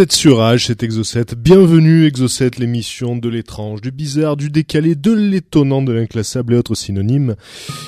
[0.00, 1.26] Vous êtes sur Age, c'est Exocet.
[1.36, 6.74] Bienvenue Exocet, l'émission de l'étrange, du bizarre, du décalé, de l'étonnant, de l'inclassable et autres
[6.74, 7.36] synonymes.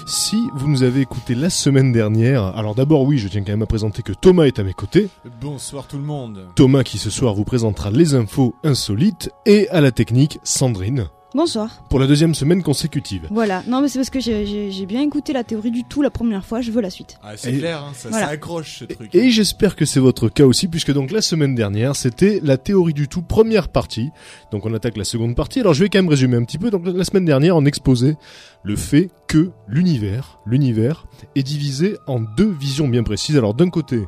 [0.07, 3.63] Si vous nous avez écouté la semaine dernière, alors d'abord oui, je tiens quand même
[3.63, 5.09] à présenter que Thomas est à mes côtés.
[5.41, 6.49] Bonsoir tout le monde.
[6.55, 11.83] Thomas qui ce soir vous présentera les infos insolites et à la technique Sandrine Bonsoir.
[11.89, 13.27] pour la deuxième semaine consécutive.
[13.31, 13.63] Voilà.
[13.67, 16.61] Non, mais c'est parce que j'ai- bien écouté la théorie du tout la première fois.
[16.61, 17.17] Je veux la suite.
[17.23, 18.27] Ah, c'est Et- clair, hein, ça, Voilà.
[18.27, 19.15] ça accroche ce truc.
[19.15, 22.93] Et j'espère que c'est votre cas aussi, puisque donc la semaine dernière, c'était la théorie
[22.93, 24.11] du tout, première partie.
[24.51, 25.61] Donc on attaque la seconde partie.
[25.61, 26.71] Alors je vais quand même résumer un petit peu.
[26.71, 28.17] Donc la semaine dernière, on exposait
[28.63, 33.37] le fait que l'univers, l'univers, est divisé en deux visions bien précises.
[33.39, 34.05] Alors d'un côté,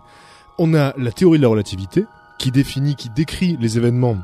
[0.59, 2.05] on a la théorie de la relativité,
[2.39, 4.19] qui définit, qui décrit les événements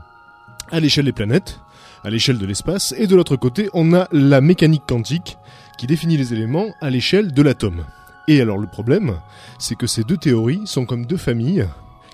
[0.71, 1.59] à l'échelle des planètes,
[2.05, 5.39] à l'échelle de l'espace, et de l'autre côté, on a la mécanique quantique,
[5.79, 7.85] qui définit les éléments à l'échelle de l'atome.
[8.29, 9.17] Et alors le problème,
[9.59, 11.67] c'est que ces deux théories sont comme deux familles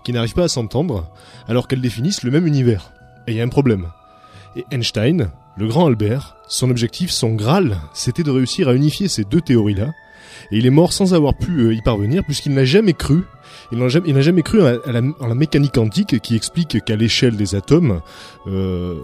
[0.04, 1.08] qui n'arrivent pas à s'entendre
[1.48, 2.92] alors qu'elles définissent le même univers.
[3.26, 3.88] Et il y a un problème.
[4.54, 9.24] Et Einstein, le grand Albert, son objectif, son Graal, c'était de réussir à unifier ces
[9.24, 9.92] deux théories-là.
[10.50, 13.22] Et il est mort sans avoir pu euh, y parvenir puisqu'il n'a jamais cru,
[13.72, 17.36] il n'a jamais, n'a cru à, la, en la mécanique quantique qui explique qu'à l'échelle
[17.36, 18.00] des atomes,
[18.46, 18.94] euh,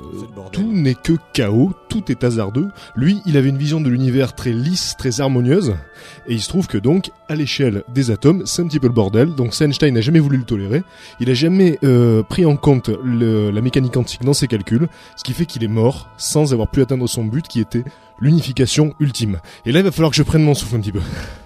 [0.52, 2.68] tout n'est que chaos, tout est hasardeux.
[2.96, 5.74] Lui, il avait une vision de l'univers très lisse, très harmonieuse,
[6.28, 8.92] et il se trouve que donc, à l'échelle des atomes, c'est un petit peu le
[8.92, 9.34] bordel.
[9.34, 10.82] Donc Einstein n'a jamais voulu le tolérer.
[11.20, 15.24] Il a jamais euh, pris en compte le- la mécanique quantique dans ses calculs, ce
[15.24, 17.84] qui fait qu'il est mort sans avoir pu atteindre son but, qui était
[18.18, 19.40] l'unification ultime.
[19.66, 21.00] Et là, il va falloir que je prenne mon souffle un petit peu.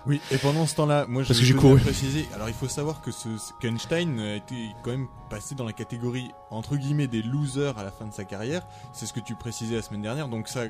[0.06, 1.80] Oui, et pendant ce temps-là, moi je Parce que j'ai couru.
[1.80, 2.26] préciser.
[2.34, 5.72] Alors il faut savoir que ce, ce- qu'Einstein a été quand même passé dans la
[5.72, 8.66] catégorie entre guillemets des losers à la fin de sa carrière.
[8.92, 10.28] C'est ce que tu précisais la semaine dernière.
[10.28, 10.64] Donc ça,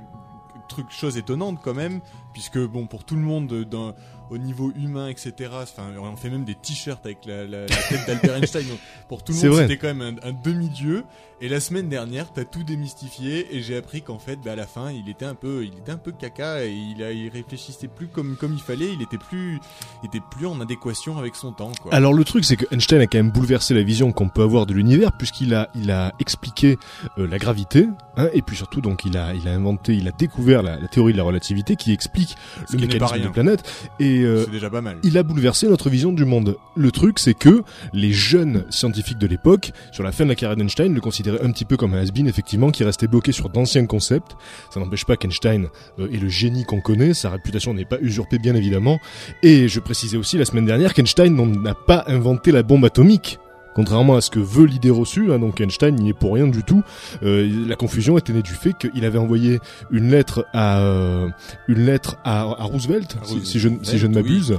[0.68, 2.00] truc chose étonnante quand même,
[2.32, 3.94] puisque bon pour tout le monde euh, dans,
[4.30, 5.32] au niveau humain, etc.
[5.62, 8.66] Enfin, on fait même des t-shirts avec la, la- la tête d'Albert Einstein.
[8.66, 11.04] Donc, pour tout le monde, c'était quand même un, un demi-dieu.
[11.42, 14.66] Et la semaine dernière, t'as tout démystifié et j'ai appris qu'en fait, bah, à la
[14.66, 17.88] fin, il était un peu, il était un peu caca et il, a, il réfléchissait
[17.88, 18.90] plus comme comme il fallait.
[18.94, 19.58] Il était plus,
[20.02, 21.92] il était plus en adéquation avec son temps, quoi.
[21.92, 24.64] Alors le truc c'est que Einstein a quand même bouleversé la vision qu'on peut avoir
[24.64, 26.78] de l'univers puisqu'il a il a expliqué
[27.18, 27.86] euh, la gravité
[28.16, 30.88] hein, et puis surtout donc il a il a inventé il a découvert la, la
[30.88, 32.34] théorie de la relativité qui explique
[32.66, 34.96] Ce le qui mécanisme des planètes et euh, déjà pas mal.
[35.02, 36.56] il a bouleversé notre vision du monde.
[36.76, 40.56] Le truc, c'est que les jeunes scientifiques de l'époque, sur la fin de la carrière
[40.56, 44.36] d'Einstein, le un petit peu comme un has-been, effectivement, qui restait bloqué sur d'anciens concepts.
[44.70, 48.38] Ça n'empêche pas qu'Einstein euh, est le génie qu'on connaît, sa réputation n'est pas usurpée,
[48.38, 48.98] bien évidemment.
[49.42, 53.38] Et je précisais aussi la semaine dernière qu'Einstein n'a pas inventé la bombe atomique.
[53.74, 56.62] Contrairement à ce que veut l'idée reçue, hein, donc Einstein n'y est pour rien du
[56.62, 56.82] tout.
[57.22, 59.58] Euh, la confusion était née du fait qu'il avait envoyé
[59.90, 61.28] une lettre à euh,
[61.68, 64.58] une lettre à, à Roosevelt, si, si je, si je ne m'abuse.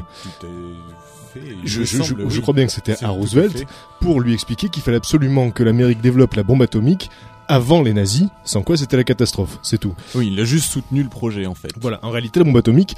[1.28, 2.42] Fait, Je, je, je- semble, je oui.
[2.42, 3.66] crois bien que c'était à Roosevelt
[4.02, 7.10] pour lui expliquer qu'il fallait absolument que l'Amérique développe la bombe atomique
[7.48, 9.94] avant les nazis, sans quoi c'était la catastrophe, c'est tout.
[10.16, 11.70] Oui, il a juste soutenu le projet en fait.
[11.80, 12.96] Voilà, en réalité la bombe atomique,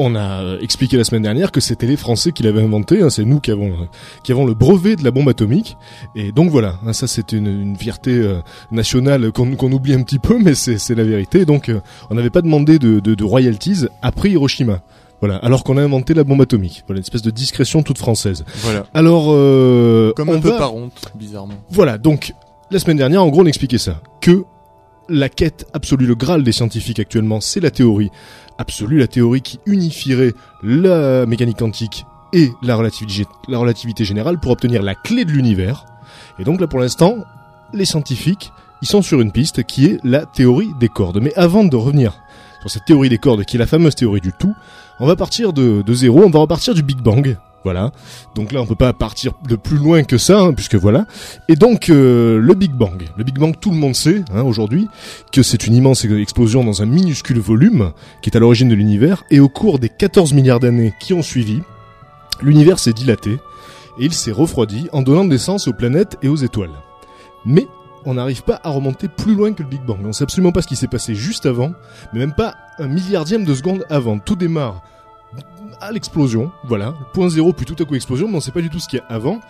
[0.00, 3.24] on a expliqué la semaine dernière que c'était les Français qui l'avaient inventée, hein, c'est
[3.24, 3.86] nous qui avons, euh,
[4.22, 5.76] qui avons le brevet de la bombe atomique,
[6.14, 8.38] et donc voilà, hein, ça c'est une, une fierté euh,
[8.70, 12.30] nationale qu'on oublie un petit peu, mais c'est c'est la vérité, donc euh, on n'avait
[12.30, 14.80] pas demandé de, de, de royalties après Hiroshima.
[15.20, 16.84] Voilà, alors qu'on a inventé la bombe atomique.
[16.86, 18.44] Voilà, une espèce de discrétion toute française.
[18.62, 18.84] Voilà.
[18.94, 21.54] Alors, euh, Comme on un peu va- par honte, bizarrement.
[21.70, 22.34] voilà, donc
[22.70, 24.00] la semaine dernière, en gros, on expliquait ça.
[24.20, 24.44] Que
[25.08, 28.10] la quête absolue, le Graal des scientifiques actuellement, c'est la théorie
[28.58, 34.52] absolue, la théorie qui unifierait la mécanique quantique et la relativité, la relativité générale pour
[34.52, 35.86] obtenir la clé de l'univers.
[36.38, 37.16] Et donc là, pour l'instant,
[37.72, 41.18] les scientifiques, ils sont sur une piste qui est la théorie des cordes.
[41.22, 42.20] Mais avant de revenir
[42.60, 44.54] sur cette théorie des cordes, qui est la fameuse théorie du tout,
[45.00, 47.36] on va partir de, de zéro, on va repartir du Big Bang.
[47.64, 47.90] Voilà.
[48.34, 51.06] Donc là, on peut pas partir de plus loin que ça, hein, puisque voilà.
[51.48, 53.04] Et donc euh, le Big Bang.
[53.16, 54.88] Le Big Bang, tout le monde sait hein, aujourd'hui
[55.32, 59.24] que c'est une immense explosion dans un minuscule volume qui est à l'origine de l'univers.
[59.30, 61.60] Et au cours des 14 milliards d'années qui ont suivi,
[62.40, 63.32] l'univers s'est dilaté
[63.98, 66.70] et il s'est refroidi en donnant naissance aux planètes et aux étoiles.
[67.44, 67.66] Mais
[68.04, 69.98] on n'arrive pas à remonter plus loin que le Big Bang.
[70.04, 71.72] On sait absolument pas ce qui s'est passé juste avant,
[72.12, 74.18] mais même pas un milliardième de seconde avant.
[74.18, 74.82] Tout démarre
[75.80, 78.70] à l'explosion, voilà, point zéro puis tout à coup explosion, mais on sait pas du
[78.70, 79.40] tout ce qu'il y a avant.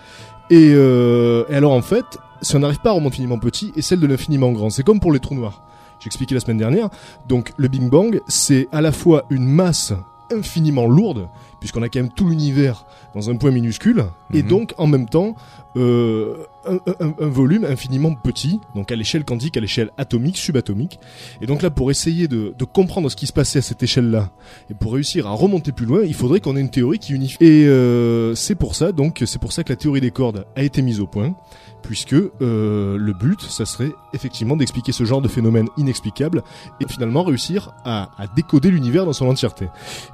[0.51, 2.05] Et, euh, et alors en fait,
[2.43, 5.01] si on n'arrive pas à remonter l'infiniment petit et celle de l'infiniment grand, c'est comme
[5.01, 5.63] pour les trous noirs.
[6.01, 6.89] J'ai expliqué la semaine dernière.
[7.29, 9.93] Donc le Big Bang, c'est à la fois une masse
[10.33, 11.29] infiniment lourde,
[11.61, 14.49] puisqu'on a quand même tout l'univers dans un point minuscule, et Mhm.
[14.49, 15.35] donc en même temps
[15.77, 16.35] euh,
[16.67, 20.99] un, un- un volume infiniment petit, donc à l'échelle quantique, à l'échelle atomique, subatomique.
[21.41, 24.31] Et donc là, pour essayer de, de comprendre ce qui se passait à cette échelle-là,
[24.71, 27.37] et pour réussir à remonter plus loin, il faudrait qu'on ait une théorie qui unifie.
[27.41, 30.63] Et euh, c'est pour ça, donc, c'est pour ça que la théorie des cordes a
[30.63, 31.35] été mise au point,
[31.83, 36.43] puisque euh, le but, ça serait effectivement d'expliquer ce genre de phénomène inexplicable
[36.81, 39.69] et finalement réussir à, à décoder l'univers dans son entièreté.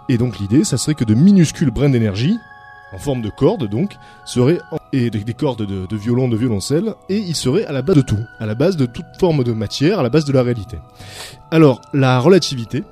[0.09, 2.37] Et donc l'idée, ça serait que de minuscules brins d'énergie,
[2.93, 6.37] en forme de cordes donc, seraient en- et des, des cordes de, de violon, de
[6.37, 9.43] violoncelle, et ils seraient à la base de tout, à la base de toute forme
[9.43, 10.79] de matière, à la base de la réalité.
[11.51, 12.85] Alors, la relativité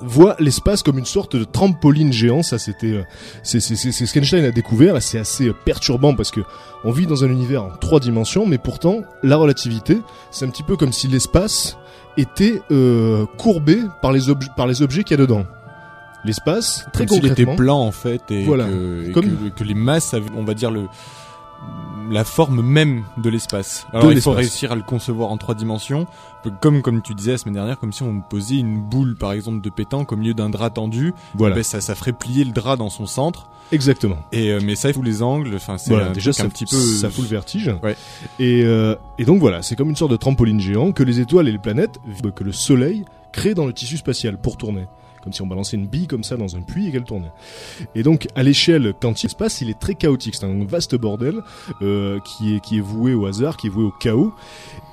[0.00, 3.02] voit l'espace comme une sorte de trampoline géant, ça c'était euh,
[3.42, 6.40] c'est c'est c'est ce qu'Einstein a découvert c'est assez euh, perturbant parce que
[6.84, 10.62] on vit dans un univers en trois dimensions mais pourtant la relativité, c'est un petit
[10.62, 11.76] peu comme si l'espace
[12.16, 15.44] était euh, courbé par les objets par les objets qu'il y a dedans.
[16.24, 18.64] L'espace, très Comme était plat en fait et, Voilà.
[18.66, 20.86] que, et Comme- que, que les masses avaient, on va dire le
[22.10, 23.86] la forme même de l'espace.
[23.92, 26.06] Alors il faut réussir à le concevoir en trois dimensions,
[26.60, 29.60] comme comme tu disais la semaine dernière, comme si on posait une boule par exemple
[29.60, 32.76] de pétanque au milieu d'un drap tendu, voilà, ben, ça ça ferait plier le drap
[32.76, 33.50] dans son centre.
[33.72, 34.16] exactement.
[34.32, 36.76] Et euh, mais ça faut les angles, enfin c'est Voilà, déjà ça, un petit peu
[36.76, 37.74] ça fout le vertige.
[37.82, 37.96] Ouais.
[38.38, 41.48] Et, euh, et donc voilà, c'est comme une sorte de trampoline géant que les étoiles
[41.48, 41.98] et les planètes,
[42.34, 44.86] que le Soleil crée dans le tissu spatial pour tourner.
[45.22, 47.32] Comme si on balançait une bille comme ça dans un puits et qu'elle tournait.
[47.94, 50.34] Et donc à l'échelle quantique, l'espace il est très chaotique.
[50.34, 51.42] C'est un vaste bordel
[51.82, 54.32] euh, qui est qui est voué au hasard, qui est voué au chaos.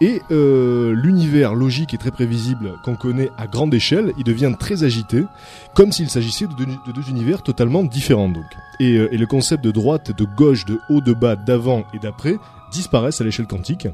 [0.01, 4.83] Et euh, l'univers logique et très prévisible qu'on connaît à grande échelle, il devient très
[4.83, 5.23] agité,
[5.73, 8.45] comme s'il s'agissait de deux, de deux univers totalement différents donc.
[8.79, 11.99] Et, euh, et le concept de droite, de gauche, de haut, de bas, d'avant et
[11.99, 12.37] d'après
[12.71, 13.87] disparaissent à l'échelle quantique.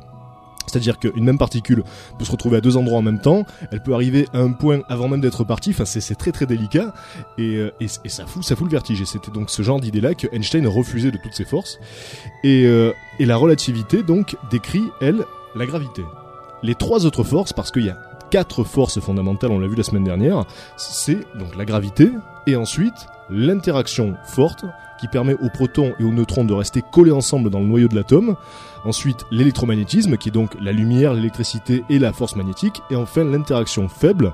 [0.72, 1.84] C'est-à-dire qu'une même particule
[2.18, 4.82] peut se retrouver à deux endroits en même temps, elle peut arriver à un point
[4.88, 6.94] avant même d'être partie, enfin c'est très très délicat,
[7.38, 9.02] et, euh, et ça, fout, ça fout le vertige.
[9.02, 11.80] Et c'était donc ce genre d'idée-là que Einstein refusait de toutes ses forces.
[12.44, 15.26] Et, euh, et la relativité donc décrit, elle,
[15.56, 16.04] la gravité.
[16.64, 17.98] Les trois autres forces, parce qu'il y a
[18.30, 20.46] quatre forces fondamentales, on l'a vu la semaine dernière,
[20.78, 22.10] c'est donc la gravité,
[22.48, 24.66] et ensuite l'interaction forte
[25.00, 27.96] qui permet aux protons et aux neutrons de rester collés ensemble dans le noyau de
[27.96, 28.36] l'atome.
[28.86, 32.82] Ensuite, l'électromagnétisme, qui est donc la lumière, l'électricité et la force magnétique.
[32.90, 34.34] Et enfin, l'interaction faible,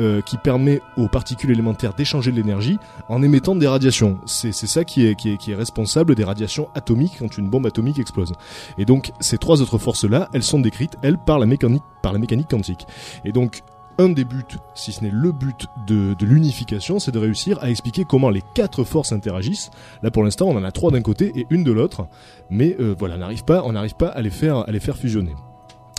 [0.00, 2.78] euh, qui permet aux particules élémentaires d'échanger de l'énergie
[3.08, 4.18] en émettant des radiations.
[4.26, 7.66] C'est ça qui est, qui, est, qui est responsable des radiations atomiques quand une bombe
[7.66, 8.32] atomique explose.
[8.76, 12.18] Et donc, ces trois autres forces-là, elles sont décrites, elles, par la mécanique, par la
[12.18, 12.86] mécanique quantique.
[13.24, 13.62] Et donc,
[13.98, 18.04] un des buts, si ce n'est le but de, l'unification, c'est de réussir à expliquer
[18.04, 19.70] comment les quatre forces interagissent.
[20.02, 22.06] Là, pour l'instant, on en a trois d'un côté et une de l'autre,
[22.48, 24.96] mais euh, voilà, on n'arrive pas, on n'arrive pas à les faire, à les faire
[24.96, 25.34] fusionner.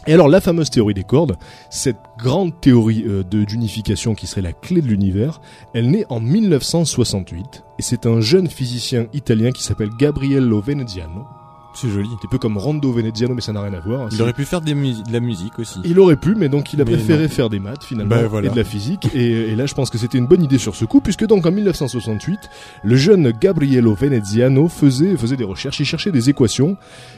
[0.07, 1.37] Et alors, la fameuse théorie des cordes,
[1.69, 5.41] cette grande théorie euh, d'unification qui serait la clé de l'univers,
[5.73, 11.38] elle naît en 1968 et c'est un jeune physicien italien qui s'appelle Gabriello Veneziano.
[11.81, 12.09] C'est joli.
[12.21, 14.01] C'est un peu comme Rondo Veneziano, mais ça n'a rien à voir.
[14.01, 14.09] hein.
[14.11, 15.79] Il aurait pu faire des de la musique aussi.
[15.83, 17.29] il aurait pu, mais donc il a Mais préféré non.
[17.29, 18.47] faire des maths finalement Bah, voilà.
[18.47, 19.07] et de la physique.
[19.13, 21.45] Et, et là, je pense que c'était une bonne idée sur ce coup, puisque donc
[21.45, 22.39] en 1968,
[22.83, 25.79] le jeune Gabriello Veneziano faisait faisait des recherches.
[25.79, 26.77] Il cherchait des équations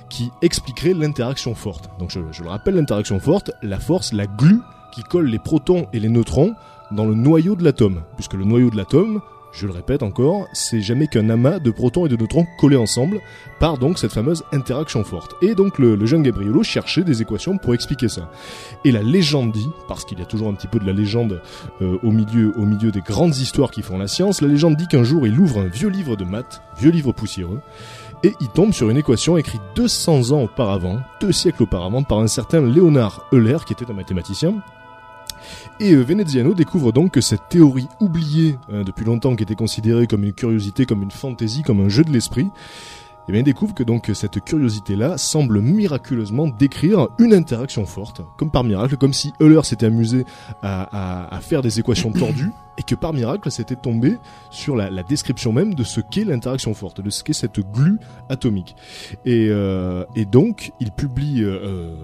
[0.09, 1.89] qui expliqueraient l'interaction forte.
[2.00, 4.59] Donc je, je le rappelle, l'interaction forte, la force, la glue
[4.93, 6.53] qui colle les protons et les neutrons
[6.91, 9.21] dans le noyau de l'atome, puisque le noyau de l'atome
[9.51, 13.20] je le répète encore, c'est jamais qu'un amas de protons et de neutrons collés ensemble
[13.60, 15.36] par donc cette fameuse interaction forte.
[15.41, 18.31] Et donc le, le jeune Gabriello cherchait des équations pour expliquer ça.
[18.86, 21.41] Et la légende dit, parce qu'il y a toujours un petit peu de la légende
[21.81, 24.88] euh, au milieu au milieu des grandes histoires qui font la science, la légende dit
[24.88, 27.60] qu'un jour il ouvre un vieux livre de maths, vieux livre poussiéreux,
[28.24, 32.27] et il tombe sur une équation écrite 200 ans auparavant, deux siècles auparavant, par un
[32.27, 34.55] certain Léonard Euler, qui était un mathématicien,
[35.79, 40.08] et euh, Veneziano découvre donc que cette théorie oubliée hein, depuis longtemps, qui était considérée
[40.08, 42.48] comme une curiosité, comme une fantaisie, comme un jeu de l'esprit,
[43.27, 48.50] eh bien, il découvre que donc cette curiosité-là semble miraculeusement décrire une interaction forte, comme
[48.50, 50.25] par miracle, comme si Euler s'était amusé
[50.63, 54.17] à, à- à faire des équations tordues, et que par miracle, c'était tombé
[54.50, 58.00] sur la, la description même de ce qu'est l'interaction forte, de ce qu'est cette glue
[58.27, 58.75] atomique.
[59.24, 61.96] Et, euh, et donc, il publie, euh, euh,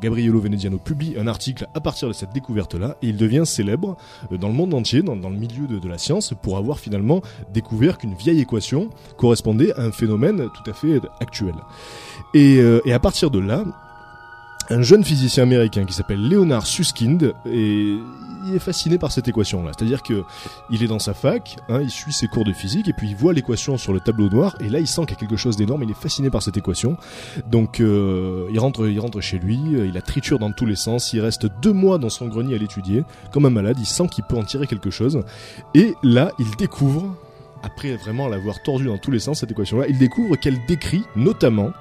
[0.00, 3.96] Gabriello Veneziano publie un article à partir de cette découverte-là, et il devient célèbre
[4.32, 7.98] euh, dans le monde entier, dans, le milieu de, la science, pour avoir finalement découvert
[7.98, 11.54] qu'une vieille équation correspondait à un phénomène tout à fait actuel.
[12.34, 13.64] Et, euh, et à partir de là,
[14.70, 17.96] un jeune physicien américain qui s'appelle Leonard Susskind et
[18.46, 19.72] il est fasciné par cette équation là.
[19.76, 20.24] C'est-à-dire que
[20.70, 23.16] il est dans sa fac, hein, il suit ses cours de physique et puis il
[23.16, 25.56] voit l'équation sur le tableau noir et là il sent qu'il y a quelque chose
[25.56, 25.82] d'énorme.
[25.82, 26.96] Il est fasciné par cette équation.
[27.50, 30.76] Donc euh, il rentre, il rentre chez lui, euh, il la triture dans tous les
[30.76, 31.12] sens.
[31.12, 33.76] Il reste deux mois dans son grenier à l'étudier, comme un malade.
[33.80, 35.22] Il sent qu'il peut en tirer quelque chose
[35.74, 37.14] et là il découvre
[37.62, 41.02] après vraiment l'avoir tordue dans tous les sens cette équation là, il découvre qu'elle décrit
[41.16, 41.72] notamment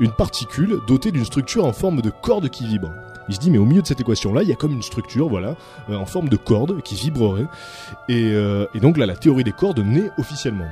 [0.00, 2.92] une particule dotée d'une structure en forme de corde qui vibre.
[3.28, 4.82] Il se dit mais au milieu de cette équation là, il y a comme une
[4.82, 5.54] structure voilà
[5.88, 7.46] euh, en forme de corde qui vibrerait
[8.08, 10.68] et, euh, et donc là la théorie des cordes naît officiellement.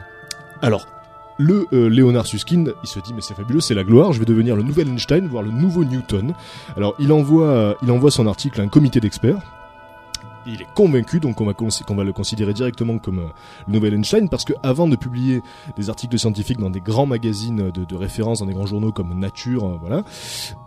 [0.60, 0.86] Alors
[1.38, 4.24] le euh, Léonard Susskind, il se dit mais c'est fabuleux, c'est la gloire, je vais
[4.24, 6.34] devenir le nouvel Einstein, voire le nouveau Newton.
[6.76, 9.38] Alors il envoie, il envoie son article à un comité d'experts.
[10.48, 13.26] Il est convaincu, donc on va, qu'on va le considérer directement comme euh,
[13.66, 15.42] le nouvel Einstein, parce que avant de publier
[15.76, 19.18] des articles scientifiques dans des grands magazines de, de référence, dans des grands journaux comme
[19.18, 20.04] Nature, euh, voilà,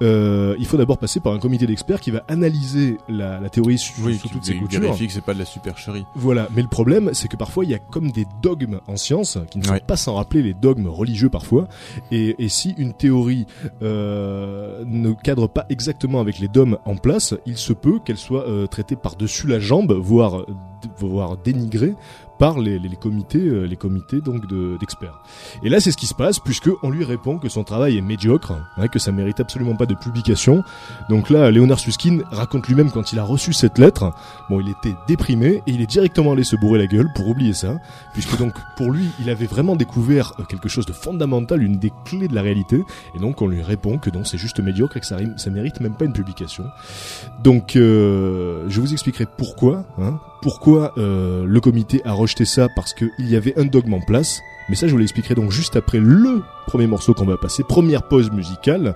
[0.01, 3.77] euh, il faut d'abord passer par un comité d'experts qui va analyser la, la théorie
[3.77, 4.79] sous, Oui, sous toutes ses coutures.
[4.97, 6.05] que c'est pas de la supercherie.
[6.15, 9.37] Voilà, mais le problème, c'est que parfois il y a comme des dogmes en science
[9.49, 9.79] qui ne sont Ouais.
[9.79, 11.67] pas sans rappeler les dogmes religieux parfois.
[12.11, 13.45] Et, et si une théorie
[13.81, 18.47] euh, ne cadre pas exactement avec les dogmes en place, il se peut qu'elle soit
[18.47, 20.45] euh, traitée par-dessus la jambe, voire,
[20.97, 21.95] voire dénigrée
[22.41, 25.21] par les, les, les comités, euh, les comités donc de- d'experts.
[25.61, 28.01] Et là, c'est ce qui se passe puisque on lui répond que son travail est
[28.01, 30.63] médiocre, hein, que ça mérite absolument pas de publication.
[31.07, 34.11] Donc là, Léonard Susskind raconte lui-même quand il a reçu cette lettre,
[34.49, 37.53] bon, il était déprimé et il est directement allé se bourrer la gueule pour oublier
[37.53, 37.75] ça,
[38.13, 41.91] puisque donc pour lui, il avait vraiment découvert euh, quelque chose de fondamental, une des
[42.05, 42.81] clés de la réalité,
[43.15, 45.79] et donc on lui répond que non, c'est juste médiocre et que ça, ça mérite
[45.79, 46.63] même pas une publication.
[47.43, 52.93] Donc, euh, je vous expliquerai pourquoi, hein, pourquoi euh, le comité a rejeté ça, parce
[52.93, 54.41] qu'il y avait un dogme en place.
[54.69, 58.03] Mais ça, je vous l'expliquerai donc juste après le premier morceau qu'on va passer, première
[58.03, 58.95] pause musicale.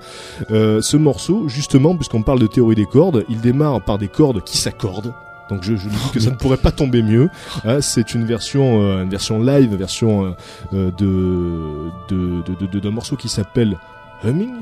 [0.51, 4.41] Euh, ce morceau, justement, puisqu'on parle de théorie des cordes, il démarre par des cordes
[4.43, 5.13] qui s'accordent.
[5.49, 7.29] Donc je, je dis que ça ne pourrait pas tomber mieux.
[7.65, 10.31] Hein, c'est une version, euh, une version live, une version euh,
[10.73, 13.77] euh, de de de- de- de- d'un morceau qui s'appelle
[14.23, 14.53] Humming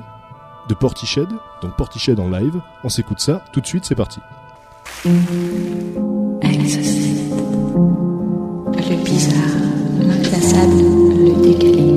[0.67, 1.27] de Portiched.
[1.61, 2.59] Donc Portiched en live.
[2.83, 3.85] On s'écoute ça tout de suite.
[3.85, 4.19] C'est parti.
[6.43, 7.13] Exocet.
[8.89, 9.57] Le bizarre,
[10.01, 10.81] l'inclassable,
[11.17, 11.93] le décalé.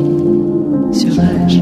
[0.92, 1.60] Sur Rage.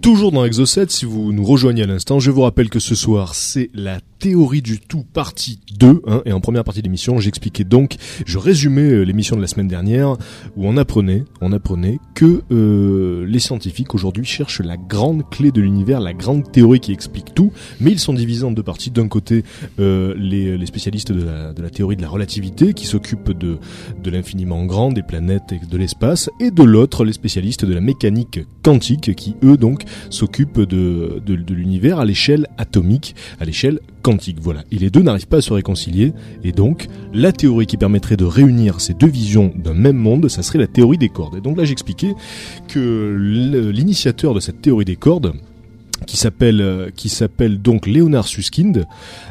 [0.00, 3.34] Toujours dans Exocet, si vous nous rejoignez à l'instant, je vous rappelle que ce soir,
[3.34, 7.62] c'est la théorie du tout partie 2, hein, et en première partie de l'émission, j'expliquais
[7.62, 7.94] donc,
[8.26, 10.16] je résumais euh, l'émission de la semaine dernière,
[10.56, 15.60] où on apprenait, on apprenait que euh, les scientifiques aujourd'hui cherchent la grande clé de
[15.60, 18.90] l'univers, la grande théorie qui explique tout, mais ils sont divisés en deux parties.
[18.90, 19.44] D'un côté,
[19.78, 23.58] euh, les, les spécialistes de la, de la théorie de la relativité, qui s'occupent de,
[24.02, 27.80] de l'infiniment grand, des planètes et de l'espace, et de l'autre, les spécialistes de la
[27.80, 33.78] mécanique quantique, qui eux donc s'occupent de, de, de l'univers à l'échelle atomique, à l'échelle
[34.02, 34.15] quantique.
[34.40, 34.64] Voilà.
[34.70, 36.12] Et les deux n'arrivent pas à se réconcilier,
[36.44, 40.42] et donc la théorie qui permettrait de réunir ces deux visions d'un même monde, ça
[40.42, 41.36] serait la théorie des cordes.
[41.36, 42.14] Et donc là j'expliquais
[42.68, 43.16] que
[43.72, 45.32] l'initiateur de cette théorie des cordes,
[46.06, 46.90] qui s'appelle euh,
[47.56, 48.86] donc Léonard Susskind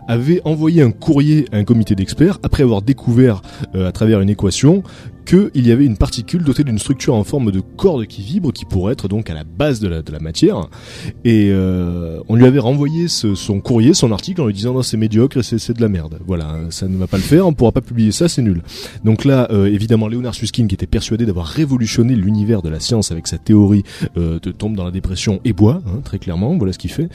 [0.08, 3.42] avait envoyé un courrier à un comité d'experts après avoir découvert
[3.76, 4.84] euh, à travers une équation
[5.26, 8.64] qu'il y avait une particule dotée d'une structure en forme de corde qui vibre qui
[8.66, 10.70] pourrait être donc à la base de la, de la matière.
[11.24, 14.82] Et euh, on lui avait renvoyé ce- son courrier son article en lui disant non
[14.84, 16.20] c'est médiocre et c'est de la merde.
[16.28, 18.62] Voilà ça ne va pas le faire on pourra pas publier ça c'est nul.
[19.04, 23.12] Donc là euh, évidemment Léonard Susskind qui était persuadé d'avoir révolutionné l'univers de la science
[23.12, 23.84] avec sa théorie
[24.18, 27.10] euh, de tombe dans la dépression et boit hein, très clairement voilà ce qu'il fait.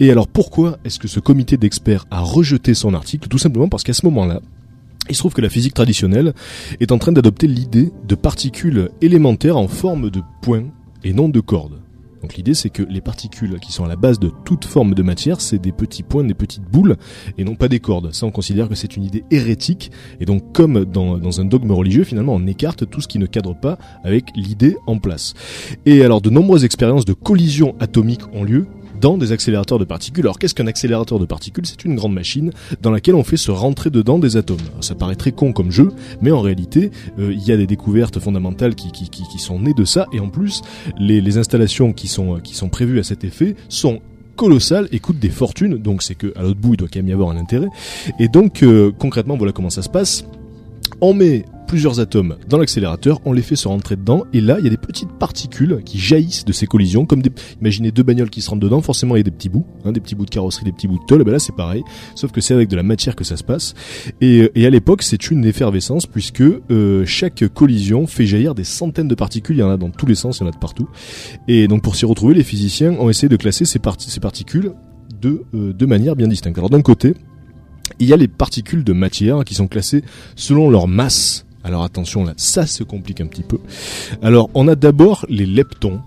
[0.00, 3.28] Et alors pourquoi est-ce que ce comité d'experts a rejeté son article?
[3.28, 4.40] Tout simplement parce qu'à ce moment-là,
[5.08, 6.34] il se trouve que la physique traditionnelle
[6.78, 10.66] est en train d'adopter l'idée de particules élémentaires en forme de points
[11.02, 11.80] et non de cordes.
[12.22, 15.02] Donc l'idée c'est que les particules qui sont à la base de toute forme de
[15.02, 16.96] matière, c'est des petits points, des petites boules,
[17.38, 18.12] et non pas des cordes.
[18.12, 19.90] Ça on considère que c'est une idée hérétique,
[20.20, 23.54] et donc comme dans, un dogme religieux, finalement on écarte tout ce qui ne cadre
[23.54, 25.34] pas avec l'idée en place.
[25.86, 28.66] Et alors de nombreuses expériences de collision atomique ont lieu
[29.00, 30.24] dans des accélérateurs de particules.
[30.24, 31.66] Alors qu'est-ce qu'un accélérateur de particules?
[31.66, 32.52] C'est une grande machine
[32.82, 34.58] dans laquelle on fait se rentrer dedans des atomes.
[34.80, 35.90] Ça paraît très con comme jeu,
[36.20, 38.90] mais en réalité, euh, il y a des découvertes fondamentales qui,
[39.38, 40.62] sont nées de ça, et en plus,
[40.98, 44.00] les, installations qui sont, qui sont prévues à cet effet sont
[44.36, 47.08] colossales et coûtent des fortunes, donc c'est que à l'autre bout il doit quand même
[47.08, 47.68] y avoir un intérêt.
[48.18, 50.24] Et donc euh, concrètement voilà comment ça se passe.
[51.00, 54.64] On met plusieurs atomes dans l'accélérateur, on les fait se rentrer dedans, et là, il
[54.64, 58.28] y a des petites particules qui jaillissent de ces collisions, comme des, imaginez deux bagnoles
[58.28, 60.24] qui se rentrent dedans, forcément il y a des petits bouts, hein, des petits bouts
[60.24, 61.84] de carrosserie, des petits bouts de tôle, ben là c'est pareil,
[62.16, 63.74] sauf que c'est avec de la matière que ça se passe,
[64.20, 69.06] et, et à l'époque c'est une effervescence, puisque euh, chaque collision fait jaillir des centaines
[69.06, 70.58] de particules, il y en a dans tous les sens, il y en a de
[70.58, 70.88] partout,
[71.46, 74.72] et donc pour s'y retrouver, les physiciens ont essayé de classer ces, ces particules
[75.20, 76.58] de, euh, de manière bien distincte.
[76.58, 77.14] Alors d'un côté,
[78.00, 80.02] il y a les particules de matière qui sont classées
[80.34, 81.46] selon leur masse.
[81.64, 83.58] Alors attention là, ça se complique un petit peu.
[84.22, 86.00] Alors on a d'abord les leptons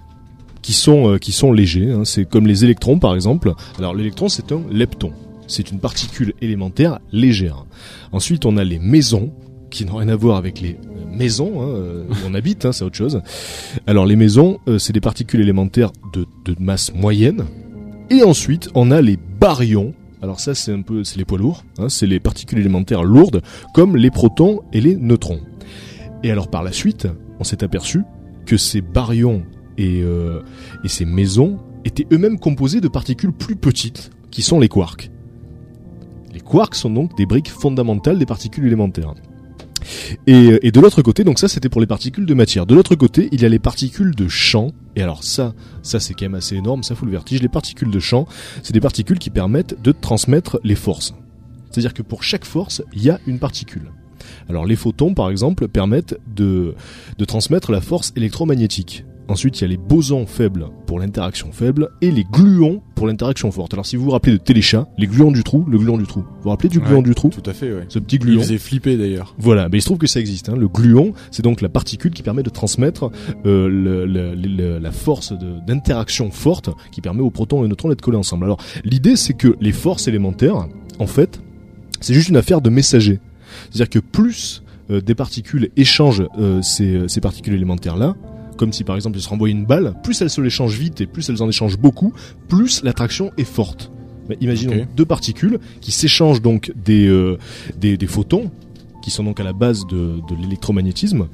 [0.62, 1.92] qui sont euh, qui sont légers.
[1.92, 2.06] hein.
[2.06, 3.54] C'est comme les électrons par exemple.
[3.78, 5.12] Alors l'électron c'est un lepton.
[5.48, 7.66] C'est une particule élémentaire légère.
[8.12, 9.32] Ensuite on a les mésons
[9.70, 10.78] qui n'ont rien à voir avec les
[11.12, 13.22] maisons hein, euh, où on habite, hein, c'est autre chose.
[13.88, 17.46] Alors les maisons, euh, c'est des particules élémentaires de, de masse moyenne.
[18.10, 19.94] Et ensuite, on a les baryons.
[20.24, 21.66] Alors ça, c'est un peu, c'est les poids lourds.
[21.78, 23.42] Hein, c'est les particules élémentaires lourdes,
[23.74, 25.42] comme les protons et les neutrons.
[26.24, 27.10] Et alors par la suite,
[27.42, 28.04] on s'est aperçu
[28.46, 29.44] que ces baryons
[29.78, 30.42] et, euh,
[30.86, 35.12] et ces maisons étaient eux-mêmes composés de particules plus petites, qui sont les quarks.
[36.34, 39.16] Les quarks sont donc des briques fondamentales des particules élémentaires.
[40.28, 42.66] Et, et de l'autre côté, donc ça c'était pour les particules de matière.
[42.66, 44.72] De l'autre côté, il y a les particules de champ.
[44.96, 47.42] Et alors ça, ça c'est quand même assez énorme, ça fout le vertige.
[47.42, 48.28] Les particules de champ,
[48.62, 51.14] c'est des particules qui permettent de transmettre les forces.
[51.72, 53.92] C'est-à-dire que pour chaque force, il y a une particule.
[54.50, 56.76] Alors les photons, par exemple, permettent de,
[57.18, 59.06] de transmettre la force électromagnétique.
[59.30, 63.52] Ensuite, il y a les bosons faibles pour l'interaction faible et les gluons pour l'interaction
[63.52, 63.74] forte.
[63.74, 66.20] Alors si vous vous rappelez de Téléchat, les gluons du trou, le gluon du trou.
[66.22, 67.86] Vous vous rappelez du gluon Ouais, du trou Tout à fait, ouais.
[67.88, 68.42] Ce petit Il gluon.
[68.42, 69.34] faisait flipper d'ailleurs.
[69.40, 70.50] Voilà, mais il se trouve que ça existe.
[70.50, 70.56] Hein.
[70.58, 73.12] Le gluon, c'est donc la particule qui permet de transmettre
[73.46, 75.34] euh, le- le- le- la force
[75.66, 78.44] d'interaction forte qui permet aux protons et aux neutrons d'être collés ensemble.
[78.44, 80.68] Alors, l'idée, c'est que les forces élémentaires,
[81.00, 81.42] en fait,
[82.02, 83.20] c'est juste une affaire de messager.
[83.72, 88.16] C'est-à-dire que plus euh, des particules échangent euh, ces, ces particules élémentaires-là,
[88.58, 91.06] comme si par exemple ils se renvoyaient une balle, plus elles se l'échangent vite et
[91.06, 92.14] plus elles en échangent beaucoup,
[92.48, 93.92] plus l'attraction est forte.
[94.30, 97.38] Mais imaginons deux particules qui s'échangent donc des, euh,
[97.78, 98.52] des, des photons,
[99.04, 101.28] qui sont donc à la base de, de l'électromagnétisme.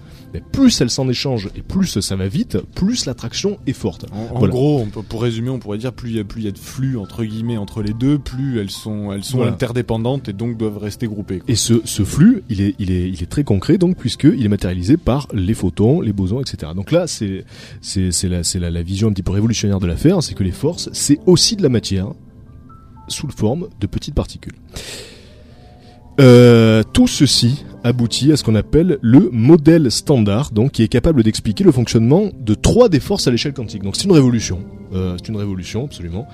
[0.51, 4.05] Plus elles s'en échangent et plus ça va vite, plus l'attraction est forte.
[4.11, 4.51] En, en Voilà.
[4.53, 6.47] gros, on peut, pour résumer, on pourrait dire plus il y a plus il y
[6.47, 9.51] a de flux entre guillemets entre les deux, plus elles sont elles sont Voilà.
[9.53, 11.39] interdépendantes et donc doivent rester groupées.
[11.39, 11.49] quoi.
[11.51, 14.49] Et ce, ce flux, il est, il, est, il est très concret, donc, puisqu'il est
[14.49, 16.71] matérialisé par les photons, les bosons, etc.
[16.75, 17.45] Donc là, c'est,
[17.81, 20.43] c'est, c'est, la, c'est la, la vision un petit peu révolutionnaire de l'affaire, c'est que
[20.43, 22.07] les forces, c'est aussi de la matière,
[23.07, 24.53] sous forme de petites particules.
[26.19, 31.23] Euh, tout ceci aboutit à ce qu'on appelle le modèle standard, donc qui est capable
[31.23, 33.83] d'expliquer le fonctionnement de trois des forces à l'échelle quantique.
[33.83, 34.59] Donc c'est une révolution,
[34.93, 36.27] euh, c'est une révolution absolument.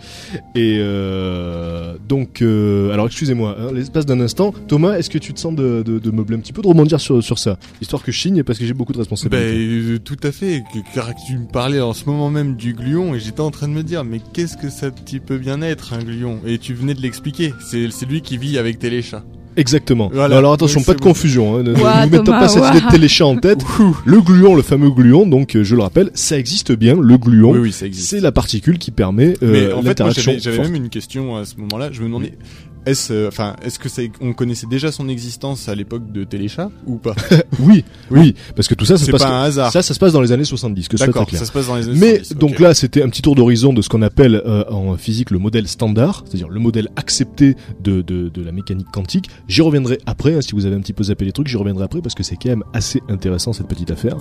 [0.56, 5.40] Et euh, donc, euh, alors excusez-moi, hein, l'espace d'un instant, Thomas, est-ce que tu te
[5.40, 8.12] sens de, de, de meubler un petit peu, de rebondir sur, sur ça, histoire que
[8.12, 9.54] je chigne parce que j'ai beaucoup de responsabilités.
[9.56, 10.64] euh, tout à fait,
[10.96, 13.74] car tu me parlais en ce moment même du gluon et j'étais en train de
[13.74, 14.90] me dire mais qu'est-ce que ça
[15.28, 16.40] peut bien être un gluon?
[16.48, 19.24] Et tu venais de l'expliquer, c'est c'est lui qui vit avec Téléchat.
[19.58, 20.10] Exactement.
[20.14, 20.36] Voilà.
[20.36, 21.10] Non, alors attention, pas de bon.
[21.10, 21.56] confusion.
[21.58, 22.72] Hein, ne ne Ouah, nous mettons Thomas, pas cette ouah.
[22.76, 23.64] idée de téléchat en tête.
[24.06, 26.96] Le gluon, le fameux gluon, donc euh, je le rappelle, ça existe bien.
[27.00, 28.10] Le gluon, Oui oui, ça existe.
[28.10, 30.34] c'est la particule qui permet euh, Mais en fait, moi, l'interaction.
[30.40, 31.90] j'avais même une question à ce moment-là.
[31.92, 32.34] Je me demandais,
[32.86, 36.70] est-ce, euh, enfin, est-ce que ça, on connaissait déjà son existence à l'époque de Téléchat
[36.86, 37.16] ou pas?
[37.60, 39.22] Oui, oui, parce que tout ça, ça se C'est passe.
[39.24, 39.72] pas un hasard.
[39.72, 41.40] Ça, ça se passe dans les années 70, que ce soit très D'accord, clair.
[41.40, 43.72] ça se passe dans les années Mais 70, donc là, c'était un petit tour d'horizon
[43.72, 48.02] de ce qu'on appelle euh, en physique le modèle standard, c'est-à-dire le modèle accepté de,
[48.02, 49.30] de, de la mécanique quantique.
[49.48, 51.86] J'y reviendrai après, hein, si vous avez un petit peu zappé les trucs, j'y reviendrai
[51.86, 54.18] après parce que c'est quand même assez intéressant cette petite affaire.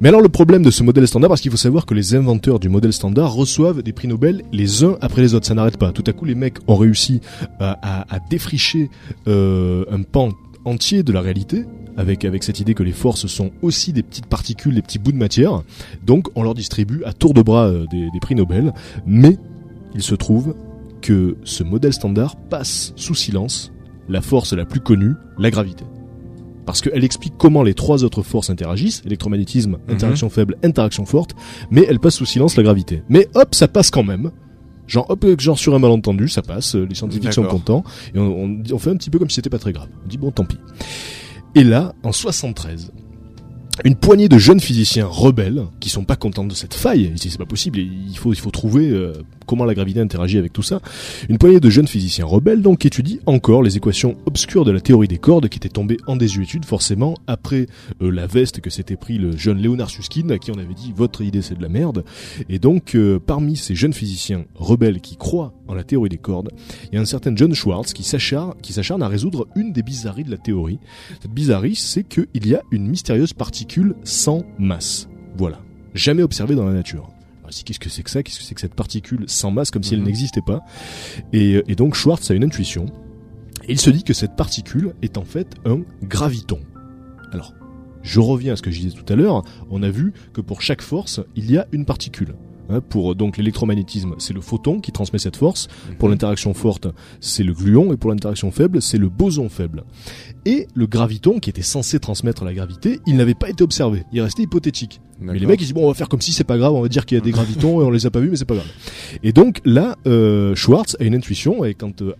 [0.00, 2.58] Mais alors le problème de ce modèle standard, parce qu'il faut savoir que les inventeurs
[2.58, 5.92] du modèle standard reçoivent des prix Nobel les uns après les autres, ça n'arrête pas.
[5.92, 7.20] Tout à coup, les mecs ont réussi
[7.60, 8.90] à, à- à défricher
[9.28, 10.30] euh, un pan
[10.64, 11.64] entier de la réalité.
[11.96, 15.12] Avec, avec cette idée que les forces sont aussi des petites particules, des petits bouts
[15.12, 15.62] de matière.
[16.04, 18.72] Donc on leur distribue à tour de bras euh, des, des prix Nobel.
[19.06, 19.36] Mais
[19.94, 20.56] il se trouve
[21.02, 23.70] que ce modèle standard passe sous silence
[24.08, 25.84] la force la plus connue, la gravité.
[26.66, 31.36] Parce qu'elle explique comment les trois autres forces interagissent, électromagnétisme, interaction faible, interaction forte,
[31.70, 33.02] mais elle passe sous silence la gravité.
[33.08, 34.32] Mais hop, ça passe quand même.
[34.86, 38.18] Genre, hop, euh, genre sur un malentendu, ça passe, euh, les scientifiques sont contents, et
[38.18, 39.88] on, on, on fait un petit peu comme si c'était pas très grave.
[40.04, 40.58] On dit bon, tant pis.
[41.54, 42.92] Et là, en 73,
[43.84, 47.32] une poignée de jeunes physiciens rebelles qui sont pas contents de cette faille, ils disent
[47.32, 49.12] c'est pas possible, il faut il faut trouver euh,
[49.46, 50.80] comment la gravité interagit avec tout ça.
[51.28, 55.08] Une poignée de jeunes physiciens rebelles donc étudient encore les équations obscures de la théorie
[55.08, 57.66] des cordes qui étaient tombées en désuétude forcément après
[58.02, 60.92] euh, la veste que s'était pris le jeune Léonard Susskind à qui on avait dit
[60.94, 62.04] votre idée c'est de la merde.
[62.48, 66.50] Et donc euh, parmi ces jeunes physiciens rebelles qui croient en la théorie des cordes,
[66.90, 69.82] il y a un certain John Schwartz qui s'acharne qui s'acharne à résoudre une des
[69.82, 70.78] bizarreries de la théorie.
[71.20, 75.08] Cette bizarrerie, c'est qu'il y a une mystérieuse particule sans masse.
[75.36, 75.60] Voilà.
[75.94, 77.13] Jamais observée dans la nature.
[77.62, 78.22] Qu'est-ce que c'est que ça?
[78.22, 80.06] Qu'est-ce que c'est que cette particule sans masse, comme si elle Mhm.
[80.06, 80.62] n'existait pas?
[81.32, 82.86] Et, et donc Schwartz a une intuition.
[83.68, 86.58] Et il se dit que cette particule est en fait un graviton.
[87.32, 87.54] Alors,
[88.02, 89.42] je reviens à ce que je disais tout à l'heure.
[89.70, 92.34] On a vu que pour chaque force, il y a une particule.
[92.70, 95.68] Hein, pour donc l'électromagnétisme, c'est le photon qui transmet cette force.
[95.98, 96.88] Pour l'interaction forte,
[97.20, 97.92] c'est le gluon.
[97.92, 99.84] Et pour l'interaction faible, c'est le boson faible.
[100.46, 104.04] Et le graviton, qui était censé transmettre la gravité, il n'avait pas été observé.
[104.12, 105.00] Il restait hypothétique.
[105.20, 106.82] Mais les mecs ils disent bon on va faire comme si c'est pas grave, on
[106.82, 108.44] va dire qu'il y a des gravitons et on les a pas vus mais c'est
[108.44, 108.66] pas grave.
[109.22, 112.14] Et donc là euh, Schwartz a une intuition et quand euh,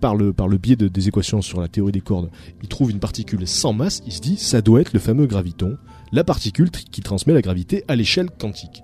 [0.00, 2.30] par le, par le biais de, des équations sur la théorie des cordes,
[2.62, 5.76] il trouve une particule sans masse, il se dit ça doit être le fameux graviton,
[6.12, 8.82] la particule qui transmet la gravité à l'échelle quantique.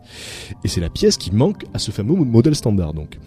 [0.64, 3.18] Et c'est la pièce qui manque à ce fameux modèle standard donc.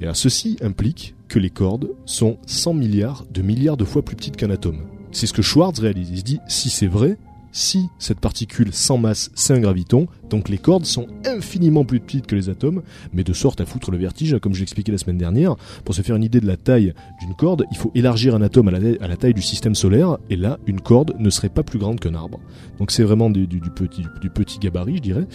[0.00, 4.36] Et ceci implique que les cordes sont 100 milliards de milliards de fois plus petites
[4.36, 4.86] qu'un atome.
[5.12, 6.10] C'est ce que Schwartz réalise.
[6.10, 7.16] Il se dit, si c'est vrai,
[7.56, 12.26] si cette particule sans masse, c'est un graviton, donc les cordes sont infiniment plus petites
[12.26, 12.82] que les atomes,
[13.14, 15.56] mais de sorte à foutre le vertige, comme je l'expliquais la semaine dernière.
[15.86, 18.68] Pour se faire une idée de la taille d'une corde, il faut élargir un atome
[18.68, 21.98] à la, taille- du système solaire, et là, une corde ne serait pas plus grande
[21.98, 22.40] qu'un arbre.
[22.78, 25.26] Donc c'est vraiment du, petit, du petit gabarit, je dirais.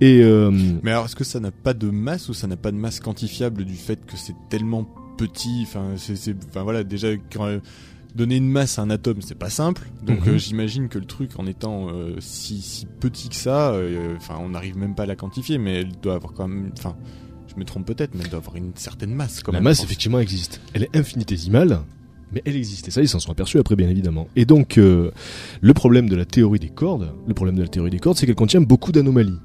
[0.00, 0.50] Et euh,
[0.82, 2.98] Mais alors, est-ce que ça n'a pas de masse ou ça n'a pas de masse
[2.98, 4.84] quantifiable du fait que c'est tellement
[5.16, 5.60] petit?
[5.62, 7.60] Enfin, c'est, enfin voilà, déjà quand,
[8.14, 9.88] donner une masse à un atome, c'est pas simple.
[10.04, 10.34] Donc, Mhm.
[10.34, 14.36] euh, j'imagine que le truc, en étant euh, si, si petit que ça, euh, enfin,
[14.40, 16.94] on n'arrive même pas à la quantifier, mais elle doit avoir quand même, enfin,
[17.48, 19.42] je me trompe peut-être, mais elle doit avoir une certaine masse.
[19.42, 20.60] Quand la même, masse, effectivement, existe.
[20.74, 21.80] Elle est infinitésimale,
[22.32, 22.88] mais elle existe.
[22.88, 24.28] Et ça, ils s'en sont aperçus après, bien évidemment.
[24.36, 25.12] Et donc, le
[25.74, 28.34] problème de la théorie des cordes, le problème de la théorie des cordes, c'est qu'elle
[28.34, 29.38] contient beaucoup d'anomalies.